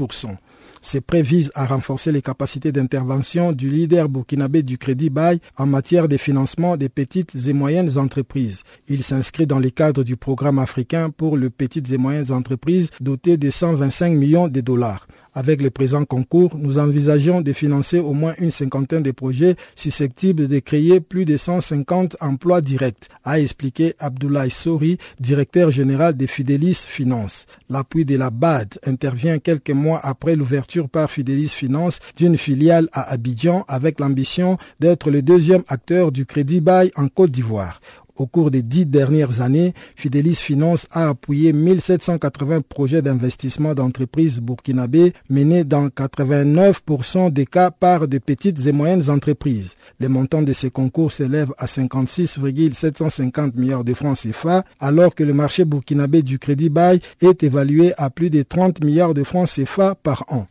[0.85, 5.65] ces prêts visent à renforcer les capacités d'intervention du leader burkinabé du crédit bail en
[5.65, 8.65] matière de financement des petites et moyennes entreprises.
[8.87, 13.39] Il s'inscrit dans le cadre du programme africain pour les petites et moyennes entreprises doté
[13.39, 15.07] de 125 millions de dollars.
[15.35, 20.47] Avec le présent concours, nous envisageons de financer au moins une cinquantaine de projets susceptibles
[20.47, 26.79] de créer plus de 150 emplois directs, a expliqué Abdoulaye Sori, directeur général de Fidelis
[26.87, 27.47] Finance.
[27.69, 33.11] L'appui de la BAD intervient quelques mois après l'ouverture par Fidelis Finance d'une filiale à
[33.11, 37.81] Abidjan avec l'ambition d'être le deuxième acteur du crédit bail en Côte d'Ivoire.
[38.17, 45.13] Au cours des dix dernières années, Fidelis Finance a appuyé 1780 projets d'investissement d'entreprises burkinabés
[45.29, 49.75] menés dans 89% des cas par de petites et moyennes entreprises.
[49.99, 55.35] Le montant de ces concours s'élève à 56,750 milliards de francs CFA, alors que le
[55.35, 59.97] marché burkinabé du crédit bail est évalué à plus de 30 milliards de francs CFA
[59.97, 60.47] par an.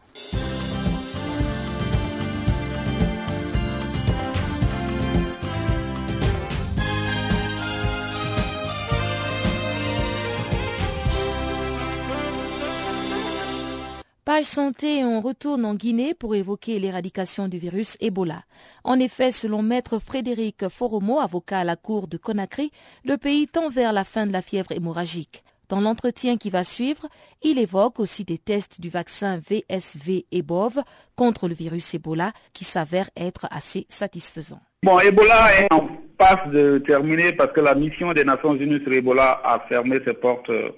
[14.43, 18.43] Santé, on retourne en Guinée pour évoquer l'éradication du virus Ebola.
[18.83, 22.71] En effet, selon maître Frédéric Foromo, avocat à la cour de Conakry,
[23.05, 25.43] le pays tend vers la fin de la fièvre hémorragique.
[25.69, 27.07] Dans l'entretien qui va suivre,
[27.41, 30.81] il évoque aussi des tests du vaccin VSV EBOV
[31.15, 34.61] contre le virus Ebola qui s'avèrent être assez satisfaisants.
[34.83, 35.87] Bon, Ebola est en
[36.17, 40.13] passe de terminer parce que la mission des Nations Unies sur Ebola a fermé ses
[40.13, 40.69] portes euh,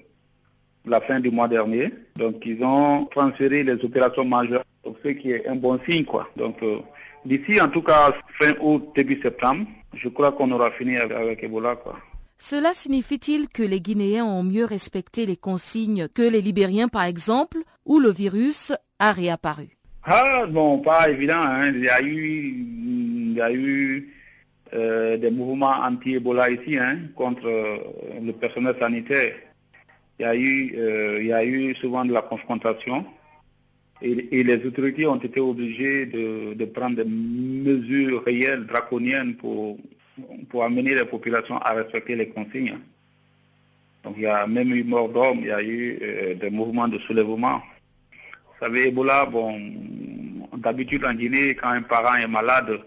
[0.87, 1.91] la fin du mois dernier.
[2.15, 4.63] Donc ils ont transféré les opérations majeures,
[5.03, 6.05] ce qui est un bon signe.
[6.05, 6.29] quoi.
[6.35, 6.79] Donc euh,
[7.25, 11.75] d'ici en tout cas fin août, début septembre, je crois qu'on aura fini avec, Ebola.
[11.75, 11.97] quoi.
[12.37, 17.57] Cela signifie-t-il que les Guinéens ont mieux respecté les consignes que les Libériens par exemple,
[17.85, 19.69] où le virus a réapparu?
[20.03, 21.41] Ah bon, pas évident.
[21.41, 21.71] Hein.
[21.73, 22.55] Il y a eu,
[23.27, 24.11] il y a eu
[24.73, 27.45] des mouvements anti-Ebola ici hein, contre
[28.21, 29.33] le personnel sanitaire.
[30.19, 33.05] Il y, a eu, il y a eu souvent de la confrontation
[34.01, 39.77] et, les autorités ont été obligées de, prendre des mesures réelles, draconiennes pour,
[40.49, 42.77] pour amener les populations à respecter les consignes.
[44.03, 46.87] Donc il y a même eu mort d'hommes, il y a eu euh, des mouvements
[46.87, 47.61] de soulèvement.
[48.11, 49.59] Vous savez, Ebola, bon,
[50.57, 52.81] d'habitude en Guinée, quand un parent est malade,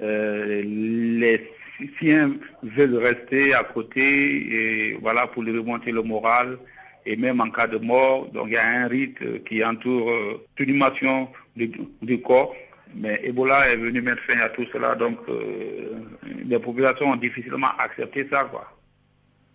[0.00, 1.50] euh, les
[1.98, 6.58] siens veulent rester à côté et voilà pour lui remonter le moral
[7.06, 8.26] et même en cas de mort.
[8.32, 12.54] Donc il y a un rite qui entoure euh, l'inhumation du, corps.
[12.94, 16.00] Mais Ebola est venu mettre fin à tout cela, donc euh,
[16.46, 18.44] les populations ont difficilement accepté ça.
[18.44, 18.66] Quoi.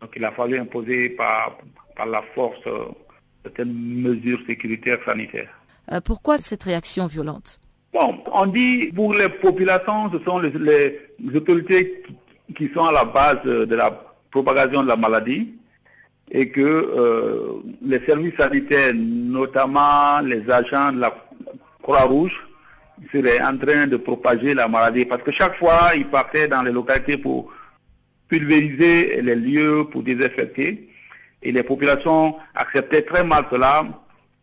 [0.02, 1.58] Donc il a fallu imposer par,
[1.96, 2.86] par la force euh,
[3.44, 5.50] certaines mesures sécuritaires sanitaires.
[6.06, 7.60] pourquoi cette réaction violente?
[7.94, 11.00] Bon, on dit pour les populations, ce sont les,
[11.36, 12.04] autorités
[12.56, 13.92] qui sont à la base de la
[14.32, 15.54] propagation de la maladie
[16.32, 21.14] et que euh, les services sanitaires, notamment les agents de la
[21.84, 22.42] Croix-Rouge,
[23.12, 25.06] seraient en train de propager la maladie.
[25.06, 27.52] Parce que chaque fois, ils partaient dans les localités pour
[28.28, 30.90] pulvériser les lieux, pour désinfecter.
[31.44, 33.86] Et les populations acceptaient très mal cela.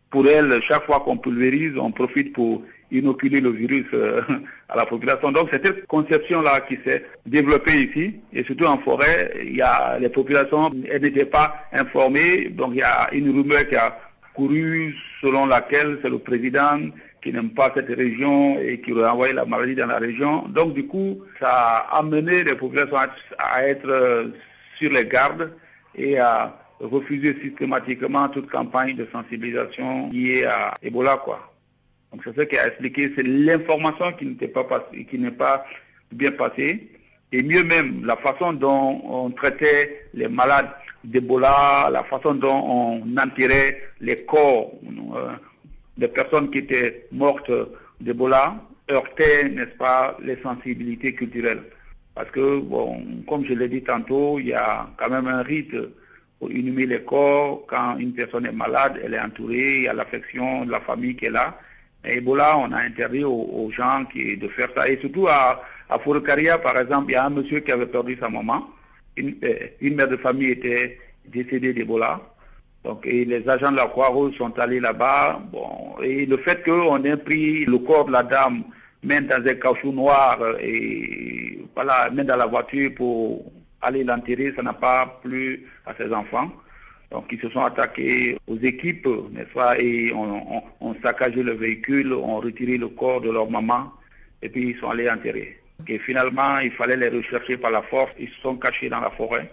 [0.09, 4.21] Pour elles, chaque fois qu'on pulvérise, on profite pour inoculer le virus euh,
[4.69, 5.31] à la population.
[5.31, 9.97] Donc c'est cette conception-là qui s'est développée ici, et surtout en forêt, il y a
[9.99, 13.97] les populations, n'étaient pas informées, donc il y a une rumeur qui a
[14.35, 16.79] couru selon laquelle c'est le président
[17.21, 20.47] qui n'aime pas cette région et qui envoyé la maladie dans la région.
[20.47, 22.97] Donc du coup, ça a amené les populations
[23.37, 24.29] à être euh,
[24.77, 25.53] sur les gardes
[25.95, 31.50] et à refuser systématiquement toute campagne de sensibilisation liée à Ebola, quoi.
[32.11, 34.67] Donc c'est ce qui a expliqué, c'est l'information qui n'était pas
[35.13, 35.65] n'est pas
[36.11, 36.89] bien passée.
[37.31, 40.69] Et mieux même, la façon dont on traitait les malades
[41.05, 44.73] d'Ebola, la façon dont on enterrait les corps
[45.15, 45.31] euh,
[45.97, 47.51] des personnes qui étaient mortes
[48.01, 48.55] d'Ebola
[48.89, 51.63] heurtait, n'est-ce pas, les sensibilités culturelles.
[52.13, 55.75] Parce que, bon, comme je l'ai dit tantôt, il y a quand même un rite
[56.39, 57.65] pour inhumer les corps.
[57.67, 61.15] Quand une personne est malade, elle est entourée, il y a l'affection de la famille
[61.15, 61.57] qui est là.
[62.03, 64.87] Ebola, on a interdit aux, gens qui, de faire ça.
[64.87, 65.99] Et surtout à, à
[66.57, 68.67] par exemple, il y a un monsieur qui avait perdu sa maman.
[69.17, 72.19] Une, euh, mère de famille était décédée d'Ebola.
[72.83, 75.41] Donc, et les agents de la Croix-Rouge sont allés là-bas.
[75.51, 78.63] Bon, et le fait qu'on ait pris le corps de la dame,
[79.03, 84.63] même dans un caoutchouc noir, et voilà, même dans la voiture pour aller l'enterrer, ça
[84.63, 86.51] n'a pas plu à ses enfants.
[87.11, 92.13] Donc ils se sont attaqués aux équipes, n'est-ce pas, et ont on, saccagé le véhicule,
[92.13, 93.91] ont retiré le corps de leur maman,
[94.41, 95.59] et puis ils sont allés enterrer.
[95.87, 99.09] Et finalement, il fallait les rechercher par la force, ils se sont cachés dans la
[99.09, 99.51] forêt,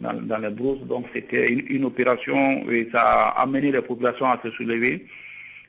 [0.00, 4.50] dans, les brousses, donc c'était une, opération, et ça a amené les populations à se
[4.52, 5.06] soulever.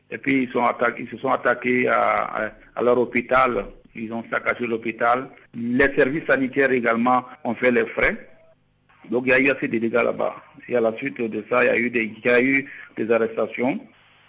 [0.10, 0.64] Et puis ils, sont
[0.98, 3.66] ils se sont attaqués à leur hôpital,
[3.98, 5.30] ils ont saccagé l'hôpital.
[5.56, 8.16] Les services sanitaires également ont fait les frais.
[9.12, 10.36] Donc il y a eu assez de dégâts là-bas.
[10.68, 12.70] Et à la suite de ça, il y a eu des, il y a eu
[12.98, 13.80] des arrestations.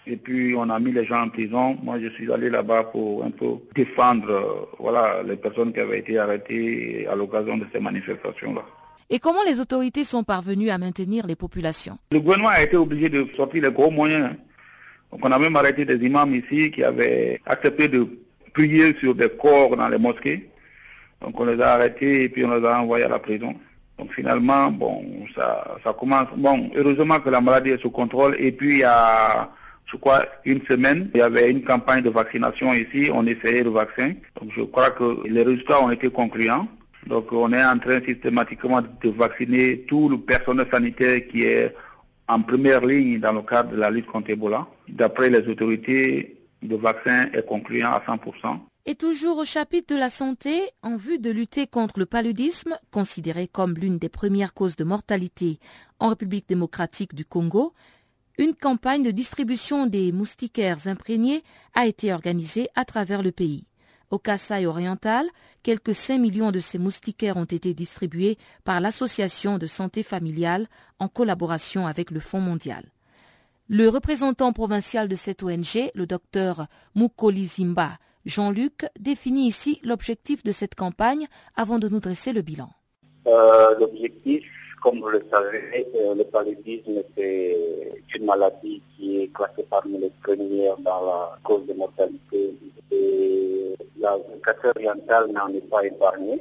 [0.07, 1.77] Et puis on a mis les gens en prison.
[1.83, 5.99] Moi, je suis allé là-bas pour un peu défendre euh, voilà, les personnes qui avaient
[5.99, 8.63] été arrêtées à l'occasion de ces manifestations-là.
[9.11, 11.99] Et comment les autorités sont parvenues à maintenir les populations?
[12.13, 14.31] Le gouvernement a été obligé de sortir les gros moyens.
[15.11, 18.07] Donc on a même arrêté des imams ici qui avaient accepté de
[18.53, 20.49] prier sur des corps dans les mosquées.
[21.23, 23.55] Donc on les a arrêtés et puis on les a envoyés à la prison.
[23.99, 26.29] Donc finalement, bon, ça, ça commence.
[26.37, 28.37] Bon, heureusement que la maladie est sous contrôle.
[28.39, 29.51] Et puis il y a,
[29.87, 33.11] je crois, une semaine, il y avait une campagne de vaccination ici.
[33.13, 34.13] On essayait le vaccin.
[34.41, 36.69] Donc je crois que les résultats ont été concluants.
[37.07, 41.75] Donc on est en train systématiquement de vacciner tout le personnel sanitaire qui est
[42.29, 44.67] en première ligne dans le cadre de la lutte contre Ebola.
[44.89, 48.59] D'après les autorités, le vaccin est concluant à 100%.
[48.87, 53.47] Et toujours au chapitre de la santé, en vue de lutter contre le paludisme, considéré
[53.47, 55.59] comme l'une des premières causes de mortalité
[55.99, 57.75] en République démocratique du Congo,
[58.39, 61.43] une campagne de distribution des moustiquaires imprégnés
[61.75, 63.67] a été organisée à travers le pays.
[64.11, 65.29] Au Kassai oriental,
[65.63, 70.67] quelques 5 millions de ces moustiquaires ont été distribués par l'Association de santé familiale
[70.99, 72.91] en collaboration avec le Fonds mondial.
[73.69, 77.99] Le représentant provincial de cette ONG, le docteur Mukoli Zimba,
[78.29, 81.27] Jean-Luc définit ici l'objectif de cette campagne
[81.57, 82.69] avant de nous dresser le bilan.
[83.27, 84.45] Euh, l'objectif,
[84.83, 87.57] comme vous le savez, euh, le paludisme, c'est
[88.15, 92.55] une maladie qui est classée parmi les premières dans la cause de mortalité.
[93.99, 94.17] La
[94.77, 96.41] orientale n'en est pas épargnée.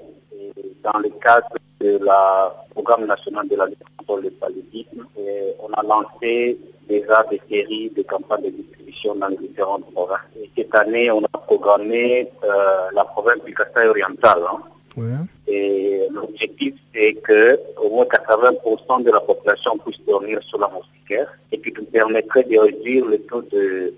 [0.84, 5.06] dans le cadre de la programme national de la lutte contre le paludisme.
[5.18, 8.77] Et on a lancé déjà des séries de campagnes de
[9.20, 10.20] dans les différentes provinces.
[10.42, 12.48] Et cette année, on a programmé euh,
[12.94, 14.40] la province du Kassai oriental.
[14.52, 15.26] Hein.
[15.48, 21.32] Et l'objectif, c'est que au moins 80% de la population puisse dormir sur la moustiquaire
[21.52, 23.94] et qui nous permettrait de réduire le taux de,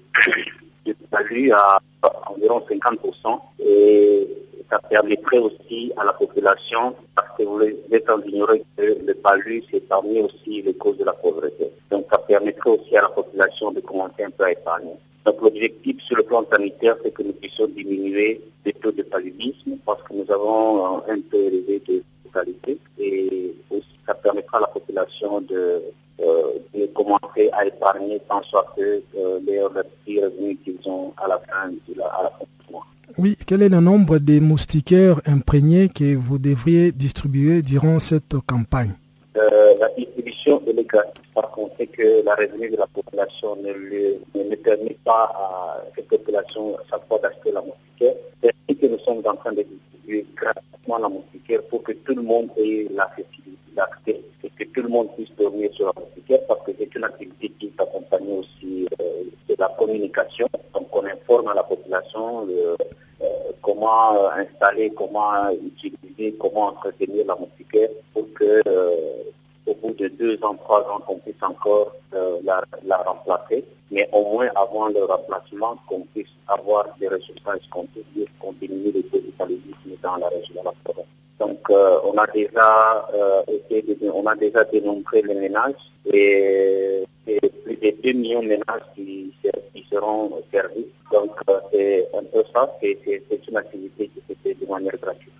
[0.93, 1.79] de à
[2.31, 3.39] environ 50%.
[3.59, 4.27] Et
[4.69, 7.61] ça permettrait aussi à la population, parce que vous
[7.91, 11.71] êtes en ignorer que le palu, c'est parmi aussi les causes de la pauvreté.
[11.89, 14.93] Donc ça permettrait aussi à la population de commencer un peu à épargner.
[15.25, 19.77] Donc l'objectif sur le plan sanitaire, c'est que nous puissions diminuer les taux de paludisme
[19.85, 23.55] parce que nous avons un peu élevé de mortalité et
[24.05, 25.81] ça permettra à la population de,
[26.21, 29.01] euh, commencer à épargner sans soit que
[29.45, 29.59] les
[30.05, 31.99] petits revenus qu'ils ont à la fin, de du
[32.71, 32.85] mois.
[33.17, 38.93] Oui, quel est le nombre de moustiquaires imprégnés que vous devriez distribuer durant cette campagne?
[39.37, 43.71] Euh, la distribution est gratuite parce qu'on sait que la revenu de la population ne,
[44.43, 48.15] ne, permet pas à cette population à chaque fois d'acheter la moustiquaire.
[48.41, 49.65] C'est ainsi que nous sommes en train de
[50.09, 54.89] distribuer gratuitement la moustiquaire pour que tout le monde ait l'accès et que tout le
[54.89, 59.23] monde puisse dormir sur la moustiquaire parce que c'est une activité qui s'accompagne aussi euh,
[59.47, 60.47] de la communication.
[60.73, 62.75] Donc on informe la population euh,
[63.61, 68.61] comment euh, installer, comment utiliser, comment entretenir la moustiquaire pour que
[69.69, 71.93] au bout de deux ans, trois ans, qu'on puisse encore
[72.43, 78.03] la, la, remplacer, mais au moins avant le remplacement, qu'on puisse avoir des résultats escomptés
[78.39, 79.29] pour diminuer les taux de
[80.01, 81.05] dans la région de la province.
[81.39, 83.07] Donc, on a déjà
[83.47, 85.73] été, on a déjà dénombré les ménages
[86.11, 89.33] et, plus de 2 millions de ménages qui,
[89.73, 90.87] qui seront servis.
[91.11, 91.31] Donc,
[91.71, 95.33] c'est un peu ça, c'est une activité qui se fait de manière gratuite.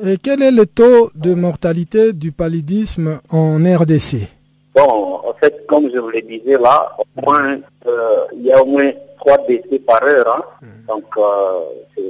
[0.00, 4.28] Et quel est le taux de mortalité du paludisme en RDC
[4.72, 8.62] Bon, en fait, comme je vous le disais là, au moins, euh, il y a
[8.62, 10.28] au moins 3 décès par heure.
[10.28, 10.42] Hein.
[10.62, 10.86] Hmm.
[10.86, 12.04] Donc, euh,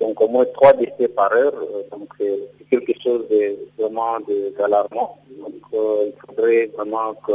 [0.00, 1.52] donc, au moins 3 décès par heure.
[1.54, 2.38] Euh, donc, c'est
[2.70, 4.16] quelque chose de vraiment
[4.58, 5.18] d'alarmant.
[5.38, 7.32] Donc, il faudrait vraiment que,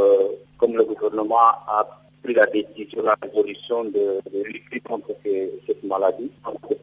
[0.58, 1.36] comme le gouvernement
[1.68, 1.86] a
[2.24, 5.14] pris la décision, la résolution de, lutter contre
[5.64, 6.32] cette maladie,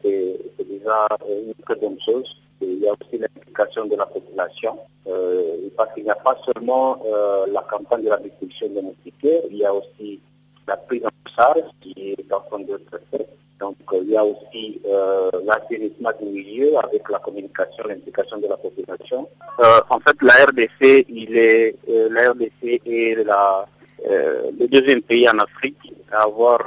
[0.02, 4.78] c'est déjà une très bonne chose il y a aussi l'implication de la population.
[5.06, 9.42] Euh, parce qu'il n'y a pas seulement euh, la campagne de la distribution des moustiquaires,
[9.50, 10.18] il y a aussi
[10.66, 12.80] la prise en charge qui est en train de
[13.12, 13.18] se
[13.60, 14.80] Donc euh, il y a aussi
[15.44, 19.28] l'assainissement du milieu avec la communication, l'implication de la population.
[19.90, 23.66] en fait, la RDC, il est la RDC est la,
[24.58, 26.60] le deuxième pays en Afrique à avoir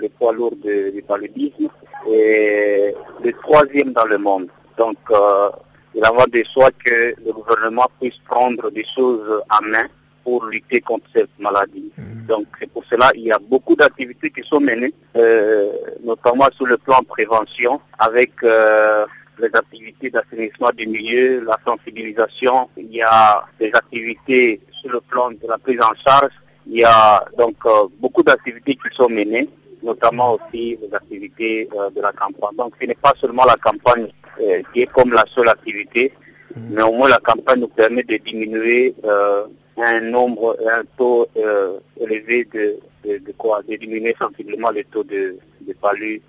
[0.00, 1.68] le poids lourd du paludisme
[2.08, 4.48] et le troisième dans le monde.
[4.76, 5.50] Donc, euh,
[5.94, 9.86] il va de soi que le gouvernement puisse prendre des choses en main
[10.24, 11.92] pour lutter contre cette maladie.
[11.98, 12.26] Mhm.
[12.26, 15.72] Donc, c'est pour cela qu'il y a beaucoup d'activités qui sont menées, euh,
[16.04, 19.04] notamment sur le plan prévention, avec euh,
[19.38, 22.70] les activités d'assainissement du milieu, la sensibilisation.
[22.76, 26.32] Il y a des activités sur le plan de la prise en charge.
[26.66, 27.56] Il y a donc
[27.98, 29.48] beaucoup d'activités qui sont menées,
[29.82, 32.56] notamment aussi les activités de la campagne.
[32.56, 34.08] Donc, ce n'est pas seulement la campagne
[34.40, 36.12] euh, qui est comme la seule activité.
[36.54, 36.60] Mm.
[36.70, 39.44] Mais au moins la campagne nous permet de diminuer euh,
[39.78, 45.36] un nombre, un taux euh, élevé de, de, quoi, de diminuer sensiblement le taux de,
[45.66, 46.20] de palud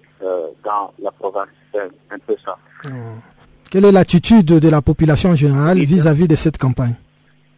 [0.64, 1.50] dans la province.
[1.74, 2.58] C'est un peu ça.
[2.90, 3.20] Mm.
[3.70, 6.96] Quelle est l'attitude de la population générale vis-à-vis de cette campagne?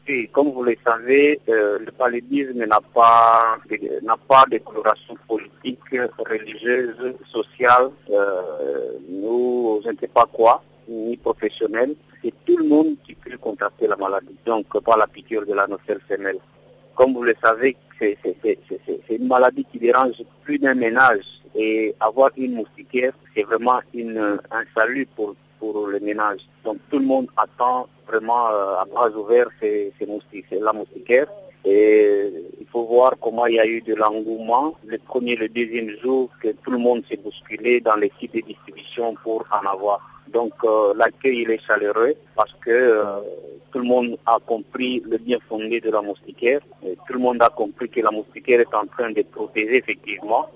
[0.07, 3.57] Oui, comme vous le savez, le paludisme n'a pas
[4.03, 5.79] n'a pas de coloration politique,
[6.17, 7.89] religieuse, sociale.
[9.09, 11.95] nous, on ne sait pas quoi, ni professionnel.
[12.23, 15.67] C'est tout le monde qui peut contracter la maladie, donc pas la piqûre de la
[15.67, 16.39] nocelle femelle.
[16.95, 18.17] Comme vous le savez, c'est
[19.09, 21.25] une maladie qui dérange plus d'un ménage
[21.55, 26.41] et avoir une moustiquaire, c'est vraiment une, un salut pour, pour le ménage.
[26.63, 31.27] Donc tout le monde attend vraiment euh, à bras ouverts ces, ces la moustiquaire.
[31.63, 35.89] Et il faut voir comment il y a eu de l'engouement le premier, le deuxième
[36.03, 39.99] jour que tout le monde s'est bousculé dans les sites de distribution pour en avoir.
[40.27, 43.19] Donc euh, l'accueil il est chaleureux parce que euh,
[43.71, 46.61] tout le monde a compris le bien fondé de la moustiquaire.
[46.81, 50.47] Tout le monde a compris que la moustiquaire est en train de protéger effectivement.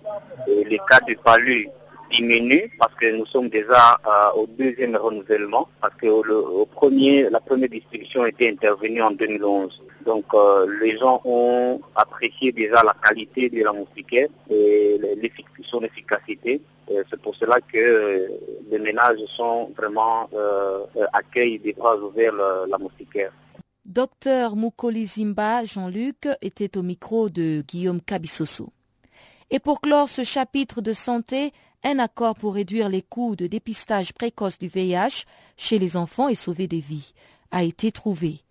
[0.48, 1.70] Les cas de palu
[2.10, 7.40] diminuent parce que nous sommes déjà euh, au deuxième renouvellement parce que au premier, la
[7.40, 9.82] première distribution était intervenue en 2011.
[10.06, 15.00] Donc euh, les gens ont apprécié déjà la qualité de la moustiquaire et
[15.64, 16.62] son efficacité.
[16.88, 18.28] C'est pour cela que euh,
[18.72, 23.32] les ménages sont vraiment euh, accueillent des bras ouverts la, la moustiquaire.
[23.86, 28.70] Docteur Mukoli Zimba Jean-Luc était au micro de Guillaume Kabissoso.
[29.52, 31.54] Et pour clore ce chapitre de santé,
[31.84, 35.26] un accord pour réduire les coûts de dépistage précoce du VIH
[35.58, 37.14] chez les enfants et sauver des vies
[37.52, 38.44] a été trouvé.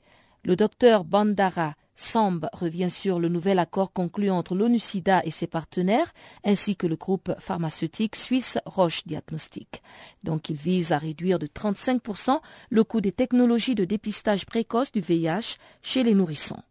[0.44, 6.14] Le docteur Bandara Samb revient sur le nouvel accord conclu entre l'ONU-SIDA et ses partenaires,
[6.44, 9.82] ainsi que le groupe pharmaceutique suisse Roche Diagnostic.
[10.22, 15.00] Donc il vise à réduire de 35% le coût des technologies de dépistage précoce du
[15.00, 16.62] VIH chez les nourrissons.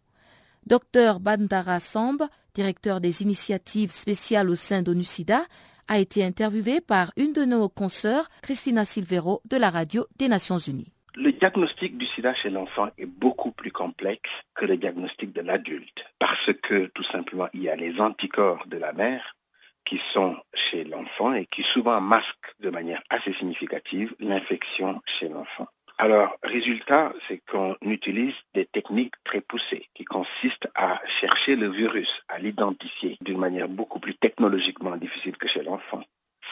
[0.65, 5.45] Docteur Bandara Samb, directeur des initiatives spéciales au sein d'ONU-SIDA,
[5.87, 10.57] a été interviewé par une de nos consoeurs, Christina Silvero, de la radio des Nations
[10.57, 10.91] Unies.
[11.15, 16.05] Le diagnostic du sida chez l'enfant est beaucoup plus complexe que le diagnostic de l'adulte
[16.19, 19.35] parce que tout simplement il y a les anticorps de la mère
[19.83, 25.67] qui sont chez l'enfant et qui souvent masquent de manière assez significative l'infection chez l'enfant.
[25.99, 32.21] Alors, résultat, c'est qu'on utilise des techniques très poussées qui consistent à chercher le virus,
[32.27, 36.03] à l'identifier d'une manière beaucoup plus technologiquement difficile que chez l'enfant.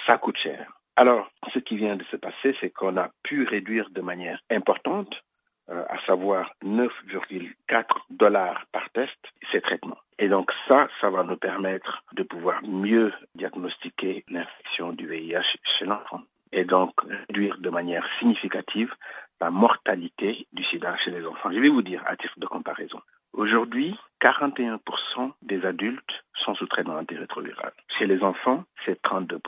[0.07, 0.81] Ça coûte cher.
[0.95, 5.23] Alors, ce qui vient de se passer, c'est qu'on a pu réduire de manière importante,
[5.69, 9.19] euh, à savoir 9,4 dollars par test,
[9.51, 9.99] ces traitements.
[10.17, 15.85] Et donc ça, ça va nous permettre de pouvoir mieux diagnostiquer l'infection du VIH chez
[15.85, 16.21] l'enfant
[16.55, 18.93] et donc réduire de manière significative
[19.41, 21.51] la mortalité du sida chez les enfants.
[21.51, 22.99] Je vais vous dire à titre de comparaison.
[23.33, 27.73] Aujourd'hui, 41% des adultes sont sous traitement antirétroviral.
[27.89, 29.39] Chez les enfants, c'est 32%.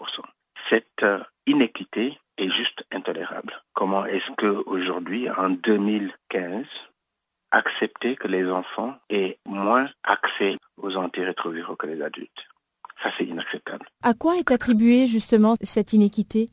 [0.69, 3.53] Cette euh, inéquité est juste intolérable.
[3.73, 6.65] Comment est-ce qu'aujourd'hui, en 2015,
[7.51, 12.47] accepter que les enfants aient moins accès aux antirétroviraux que les adultes?
[13.01, 13.85] Ça, c'est inacceptable.
[14.03, 16.47] À quoi est attribuée justement cette inéquité?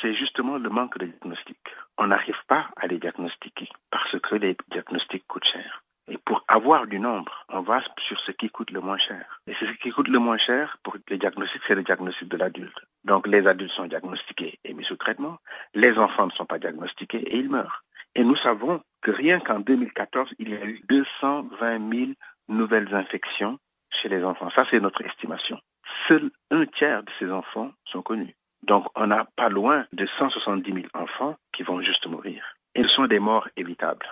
[0.00, 1.58] C'est justement le manque de diagnostic.
[1.98, 5.82] On n'arrive pas à les diagnostiquer parce que les diagnostics coûtent cher.
[6.08, 9.40] Et pour avoir du nombre, on va sur ce qui coûte le moins cher.
[9.46, 12.80] Et ce qui coûte le moins cher pour les diagnostics, c'est le diagnostic de l'adulte.
[13.04, 15.38] Donc les adultes sont diagnostiqués et mis sous traitement.
[15.74, 17.84] Les enfants ne sont pas diagnostiqués et ils meurent.
[18.14, 22.10] Et nous savons que rien qu'en 2014, il y a eu 220 000
[22.48, 24.50] nouvelles infections chez les enfants.
[24.50, 25.60] Ça, c'est notre estimation.
[26.08, 28.34] Seul un tiers de ces enfants sont connus.
[28.62, 32.56] Donc on n'a pas loin de 170 000 enfants qui vont juste mourir.
[32.74, 34.06] Ils sont des morts évitables.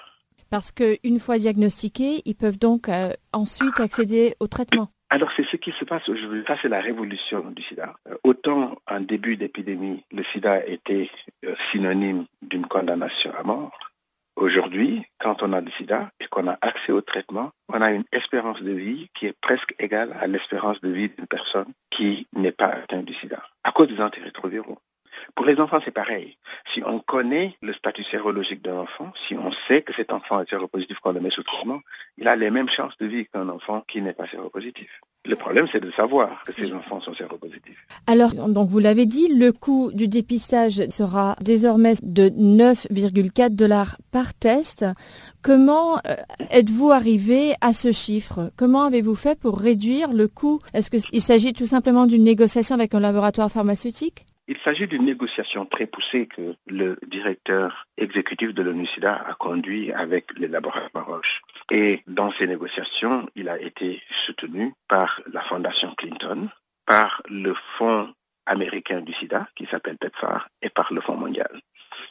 [0.50, 4.88] Parce qu'une fois diagnostiqués, ils peuvent donc euh, ensuite accéder au traitement.
[5.10, 6.42] Alors c'est ce qui se passe aujourd'hui.
[6.46, 7.94] Ça c'est la révolution du sida.
[8.08, 11.10] Euh, autant en début d'épidémie, le sida était
[11.44, 13.78] euh, synonyme d'une condamnation à mort.
[14.40, 18.04] Aujourd'hui, quand on a le sida et qu'on a accès au traitement, on a une
[18.12, 22.52] espérance de vie qui est presque égale à l'espérance de vie d'une personne qui n'est
[22.52, 24.78] pas atteinte du sida, à cause des antirétroviraux.
[25.34, 26.38] Pour les enfants, c'est pareil.
[26.72, 30.48] Si on connaît le statut sérologique d'un enfant, si on sait que cet enfant est
[30.48, 31.80] séropositif quand on le met sous traitement,
[32.16, 35.00] il a les mêmes chances de vie qu'un enfant qui n'est pas séropositif.
[35.28, 37.86] Le problème, c'est de savoir que ces enfants sont séropositifs.
[38.06, 44.32] Alors, donc vous l'avez dit, le coût du dépistage sera désormais de 9,4 dollars par
[44.32, 44.86] test.
[45.42, 46.16] Comment euh,
[46.50, 48.50] êtes-vous arrivé à ce chiffre?
[48.56, 50.60] Comment avez-vous fait pour réduire le coût?
[50.72, 54.24] Est-ce qu'il s'agit tout simplement d'une négociation avec un laboratoire pharmaceutique?
[54.48, 60.36] Il s'agit d'une négociation très poussée que le directeur exécutif de l'ONU-SIDA a conduit avec
[60.38, 61.42] les laboratoires Roche.
[61.70, 66.48] Et dans ces négociations, il a été soutenu par la Fondation Clinton,
[66.86, 68.12] par le Fonds
[68.46, 71.60] américain du sida, qui s'appelle PEPFAR, et par le Fonds mondial.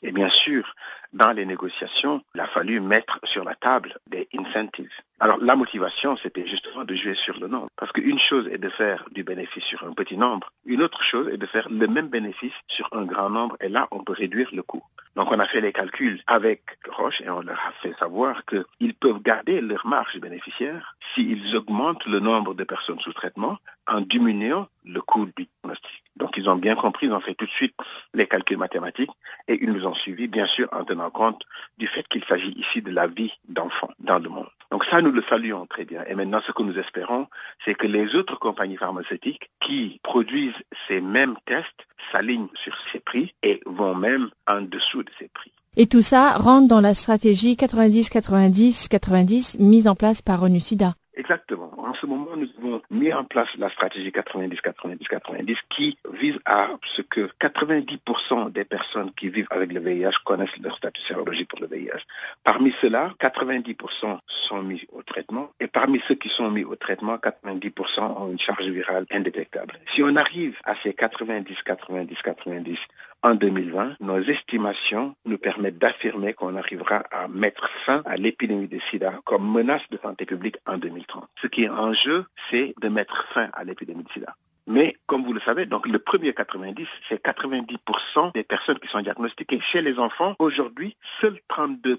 [0.04, 0.76] Et bien sûr,
[1.14, 4.92] dans les négociations, il a fallu mettre sur la table des incentives.
[5.20, 7.70] Alors la motivation, c'était justement de jouer sur le nombre.
[7.76, 11.28] Parce qu'une chose est de faire du bénéfice sur un petit nombre, une autre chose
[11.30, 14.50] est de faire le même bénéfice sur un grand nombre, et là, on peut réduire
[14.54, 14.84] le coût.
[15.18, 18.94] Donc on a fait les calculs avec Roche et on leur a fait savoir qu'ils
[18.94, 23.58] peuvent garder leur marge bénéficiaire s'ils augmentent le nombre de personnes sous traitement
[23.88, 26.04] en diminuant le coût du diagnostic.
[26.18, 27.76] Donc ils ont bien compris, ils ont fait tout de suite
[28.13, 29.11] les calculs mathématiques
[29.47, 31.43] et ils nous ont suivis, bien sûr, en tenant compte
[31.78, 34.49] du fait qu'il s'agit ici de la vie d'enfants dans le monde.
[34.72, 36.03] Donc ça, nous le saluons très bien.
[36.07, 37.28] Et maintenant, ce que nous espérons,
[37.63, 43.34] c'est que les autres compagnies pharmaceutiques qui produisent ces mêmes tests s'alignent sur ces prix
[43.43, 45.53] et vont même en dessous de ces prix.
[45.78, 50.95] Et tout ça rentre dans la stratégie 90-90-90 mise en place par ONU-SIDA.
[51.18, 51.74] Exactement.
[51.80, 57.01] En ce moment, nous avons mis en place la stratégie 90-90-90 qui vise à ce
[57.01, 61.68] que 90% des personnes qui vivent avec le VIH connaissent leur statut sérologique pour le
[61.68, 62.05] VIH.
[62.43, 67.15] Parmi ceux-là, 90% sont mis au traitement et parmi ceux qui sont mis au traitement,
[67.15, 69.74] 90% ont une charge virale indétectable.
[69.88, 72.78] Si on arrive à ces 90-90-90
[73.24, 78.80] en 2020, nos estimations nous permettent d'affirmer qu'on arrivera à mettre fin à l'épidémie de
[78.80, 81.28] sida comme menace de santé publique en 2030.
[81.41, 84.36] Ce qui est en jeu, c'est de mettre fin à l'épidémie de sida.
[84.68, 88.99] Mais comme vous le savez, donc le premier 90, c'est 90% des personnes qui sont
[88.99, 89.61] diagnostiquées.
[89.61, 91.97] Chez les enfants, aujourd'hui, seuls 32%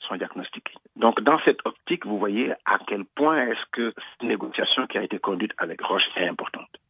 [0.00, 0.74] sont diagnostiqués.
[0.96, 5.04] Donc dans cette optique, vous voyez à quel point est-ce que cette négociation qui a
[5.04, 6.80] été conduite avec Roche est importante.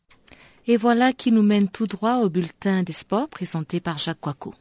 [0.67, 4.55] Et voilà qui nous mène tout droit au bulletin des sports présenté par Jacques Coico.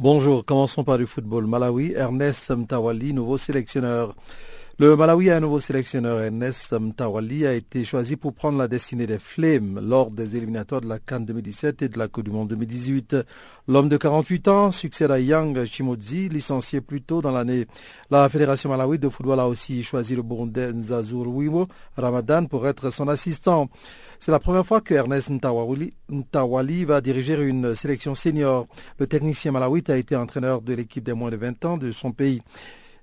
[0.00, 1.46] Bonjour, commençons par du football.
[1.46, 4.14] Malawi, Ernest Mtawali, nouveau sélectionneur.
[4.80, 6.20] Le Malawi a un nouveau sélectionneur.
[6.20, 10.88] Ernest Mtawali a été choisi pour prendre la destinée des Flames lors des éliminatoires de
[10.88, 13.16] la Cannes 2017 et de la Coupe du Monde 2018.
[13.66, 17.66] L'homme de 48 ans succède à Yang Chimodzi, licencié plus tôt dans l'année.
[18.08, 21.66] La Fédération Malawi de football a aussi choisi le Burundais Nzazurwimo
[21.96, 23.68] Ramadan pour être son assistant.
[24.20, 28.68] C'est la première fois que Ernest Ntawali, Ntawali, va diriger une sélection senior.
[29.00, 32.12] Le technicien malawite a été entraîneur de l'équipe des moins de 20 ans de son
[32.12, 32.40] pays.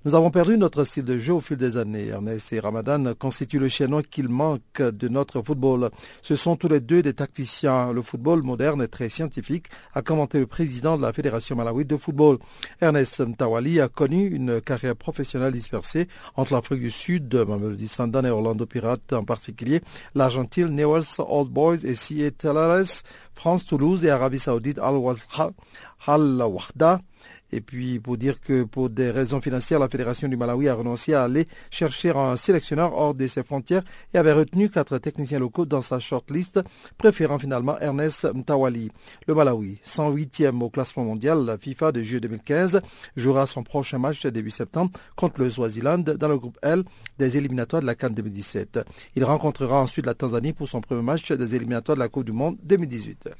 [0.06, 2.06] Nous avons perdu notre style de jeu au fil des années.
[2.06, 5.90] Ernest et Ramadan constituent le chaînon qu'il manque de notre football.
[6.22, 7.92] Ce sont tous les deux des tacticiens.
[7.92, 11.96] Le football moderne est très scientifique, a commenté le président de la Fédération malawite de
[11.96, 12.38] football.
[12.80, 18.30] Ernest Mtawali a connu une carrière professionnelle dispersée entre l'Afrique du Sud, Mamelody Sandan et
[18.30, 19.80] Orlando Pirates en particulier,
[20.14, 23.02] l'Argentine, Newell's Old Boys et CA Teleres,
[23.34, 25.50] France, Toulouse et Arabie Saoudite, Al-Wahda.
[27.56, 31.14] Et puis pour dire que pour des raisons financières, la Fédération du Malawi a renoncé
[31.14, 33.82] à aller chercher un sélectionneur hors de ses frontières
[34.12, 36.60] et avait retenu quatre techniciens locaux dans sa shortlist,
[36.98, 38.90] préférant finalement Ernest Mtawali.
[39.26, 42.82] Le Malawi, 108e au classement mondial la FIFA de juillet 2015,
[43.16, 46.82] jouera son prochain match début septembre contre le Swaziland dans le groupe L
[47.18, 48.80] des éliminatoires de la Cannes 2017.
[49.14, 52.32] Il rencontrera ensuite la Tanzanie pour son premier match des éliminatoires de la Coupe du
[52.32, 53.30] Monde 2018.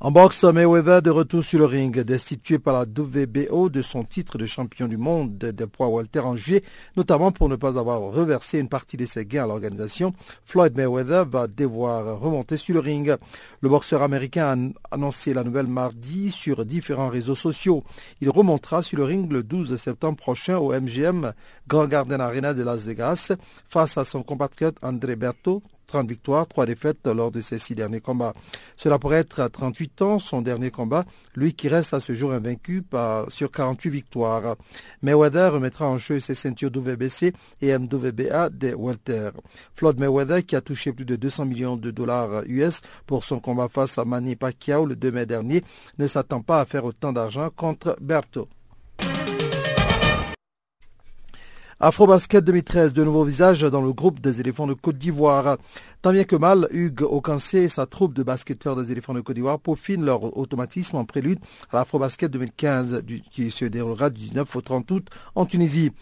[0.00, 4.38] En boxe, Mayweather de retour sur le ring, destitué par la WBO de son titre
[4.38, 6.62] de champion du monde des poids Walter en juillet,
[6.96, 10.14] notamment pour ne pas avoir reversé une partie de ses gains à l'organisation.
[10.44, 13.16] Floyd Mayweather va devoir remonter sur le ring.
[13.60, 17.82] Le boxeur américain a annoncé la nouvelle mardi sur différents réseaux sociaux.
[18.20, 21.32] Il remontera sur le ring le 12 septembre prochain au MGM
[21.66, 23.32] Grand Garden Arena de Las Vegas
[23.68, 28.00] face à son compatriote André Berto, 30 victoires, 3 défaites lors de ses six derniers
[28.00, 28.34] combats.
[28.76, 32.32] Cela pourrait être à 38 ans son dernier combat, lui qui reste à ce jour
[32.32, 32.84] invaincu
[33.28, 34.56] sur 48 victoires.
[35.02, 37.32] Mayweather remettra en jeu ses ceintures WBC
[37.62, 39.30] et MWBA des Walter.
[39.74, 43.68] Floyd Mayweather, qui a touché plus de 200 millions de dollars US pour son combat
[43.68, 45.64] face à Manny Pacquiao le 2 mai dernier,
[45.98, 48.48] ne s'attend pas à faire autant d'argent contre Berto.
[51.80, 55.58] Afrobasket 2013, de nouveaux visages dans le groupe des éléphants de Côte d'Ivoire.
[56.02, 59.36] Tant bien que mal, Hugues Ocancé et sa troupe de basketteurs des éléphants de Côte
[59.36, 61.38] d'Ivoire peaufinent leur automatisme en prélude
[61.70, 65.06] à l'Afrobasket 2015 qui se déroulera du 19 au 30 août
[65.36, 65.92] en Tunisie.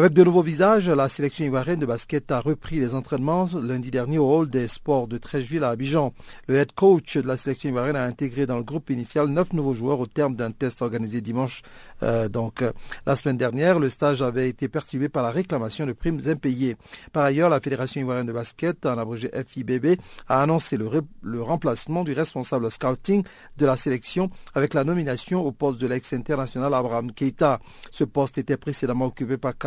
[0.00, 4.16] Avec de nouveaux visages, la sélection ivoirienne de basket a repris les entraînements lundi dernier
[4.16, 6.14] au hall des sports de Trècheville à Abidjan.
[6.46, 9.74] Le head coach de la sélection ivoirienne a intégré dans le groupe initial neuf nouveaux
[9.74, 11.60] joueurs au terme d'un test organisé dimanche.
[12.02, 12.72] Euh, donc, euh,
[13.04, 16.78] la semaine dernière, le stage avait été perturbé par la réclamation de primes impayées.
[17.12, 20.88] Par ailleurs, la fédération ivoirienne de basket, en abrégé FIBB, a annoncé le,
[21.20, 23.22] le remplacement du responsable scouting
[23.58, 27.60] de la sélection avec la nomination au poste de l'ex-international Abraham Keita.
[27.90, 29.58] Ce poste était précédemment occupé par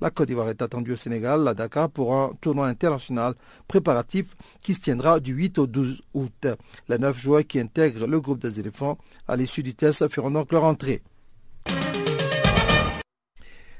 [0.00, 3.34] La Côte d'Ivoire est attendue au Sénégal, à Dakar, pour un tournoi international
[3.66, 6.46] préparatif qui se tiendra du 8 au 12 août.
[6.88, 10.52] Les neuf joueurs qui intègrent le groupe des éléphants à l'issue du test feront donc
[10.52, 11.02] leur entrée.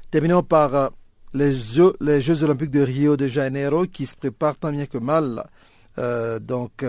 [0.09, 0.89] Terminons par euh,
[1.33, 5.45] les Jeux olympiques de Rio de Janeiro qui se préparent tant bien que mal
[5.97, 6.85] Euh, donc,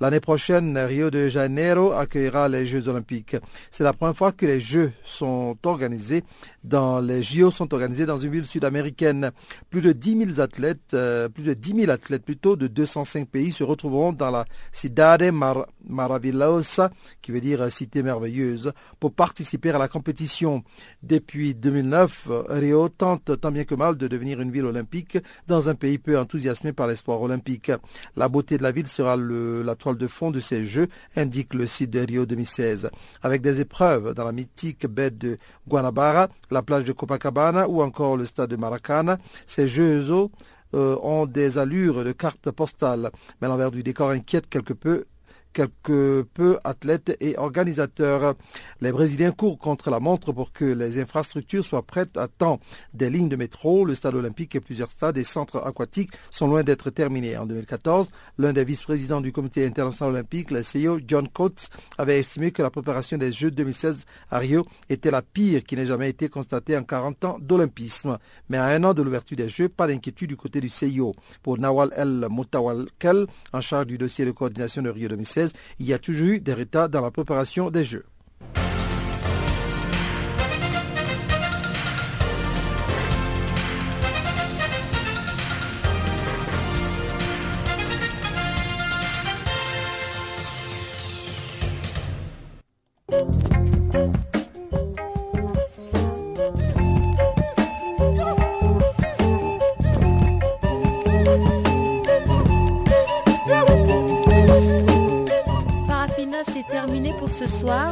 [0.00, 3.36] l'année prochaine, Rio de Janeiro accueillera les Jeux olympiques.
[3.70, 6.24] C'est la première fois que les Jeux sont organisés
[6.66, 9.30] dans les JO sont organisés dans une ville sud-américaine.
[9.70, 13.52] Plus de 10 000 athlètes, euh, plus de 10 000 athlètes plutôt de 205 pays
[13.52, 16.90] se retrouveront dans la Cidade Mar Maravilhosa,
[17.22, 20.64] qui veut dire cité merveilleuse, pour participer à la compétition.
[21.02, 25.74] Depuis 2009, Rio tente tant bien que mal de devenir une ville olympique dans un
[25.74, 27.70] pays peu enthousiasmé par l'espoir olympique.
[28.16, 31.66] La beauté de la ville sera la toile de fond de ces Jeux, indique le
[31.66, 32.90] site de Rio 2016.
[33.22, 35.38] Avec des épreuves dans la mythique baie de
[35.68, 40.02] Guanabara, la plage de Copacabana ou encore le stade de Maracana, ces Jeux
[40.74, 45.06] euh, ont des allures de cartes postales, mais l'envers du décor inquiète quelque peu
[45.56, 48.34] quelques peu athlètes et organisateurs.
[48.82, 52.60] Les Brésiliens courent contre la montre pour que les infrastructures soient prêtes à temps.
[52.92, 56.62] Des lignes de métro, le stade olympique et plusieurs stades et centres aquatiques sont loin
[56.62, 57.38] d'être terminés.
[57.38, 62.50] En 2014, l'un des vice-présidents du comité international olympique, le CEO John Coates, avait estimé
[62.50, 66.28] que la préparation des Jeux 2016 à Rio était la pire qui n'ait jamais été
[66.28, 68.18] constatée en 40 ans d'olympisme.
[68.50, 71.14] Mais à un an de l'ouverture des Jeux, pas d'inquiétude du côté du CIO.
[71.42, 75.45] Pour Nawal El Moutawalkel, en charge du dossier de coordination de Rio 2016,
[75.78, 78.04] il y a toujours eu des retards dans la préparation des Jeux.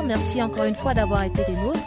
[0.07, 1.79] Merci encore une fois d'avoir été des nôtres.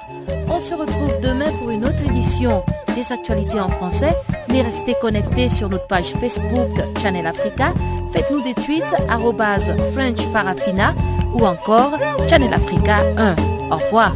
[0.49, 2.63] On se retrouve demain pour une autre édition
[2.95, 4.13] des actualités en français.
[4.49, 6.69] Mais restez connectés sur notre page Facebook
[7.01, 7.73] Channel Africa.
[8.11, 8.83] Faites-nous des tweets
[9.93, 10.93] French Parafina
[11.33, 11.91] ou encore
[12.27, 13.35] Channel Africa 1.
[13.71, 14.13] Au revoir.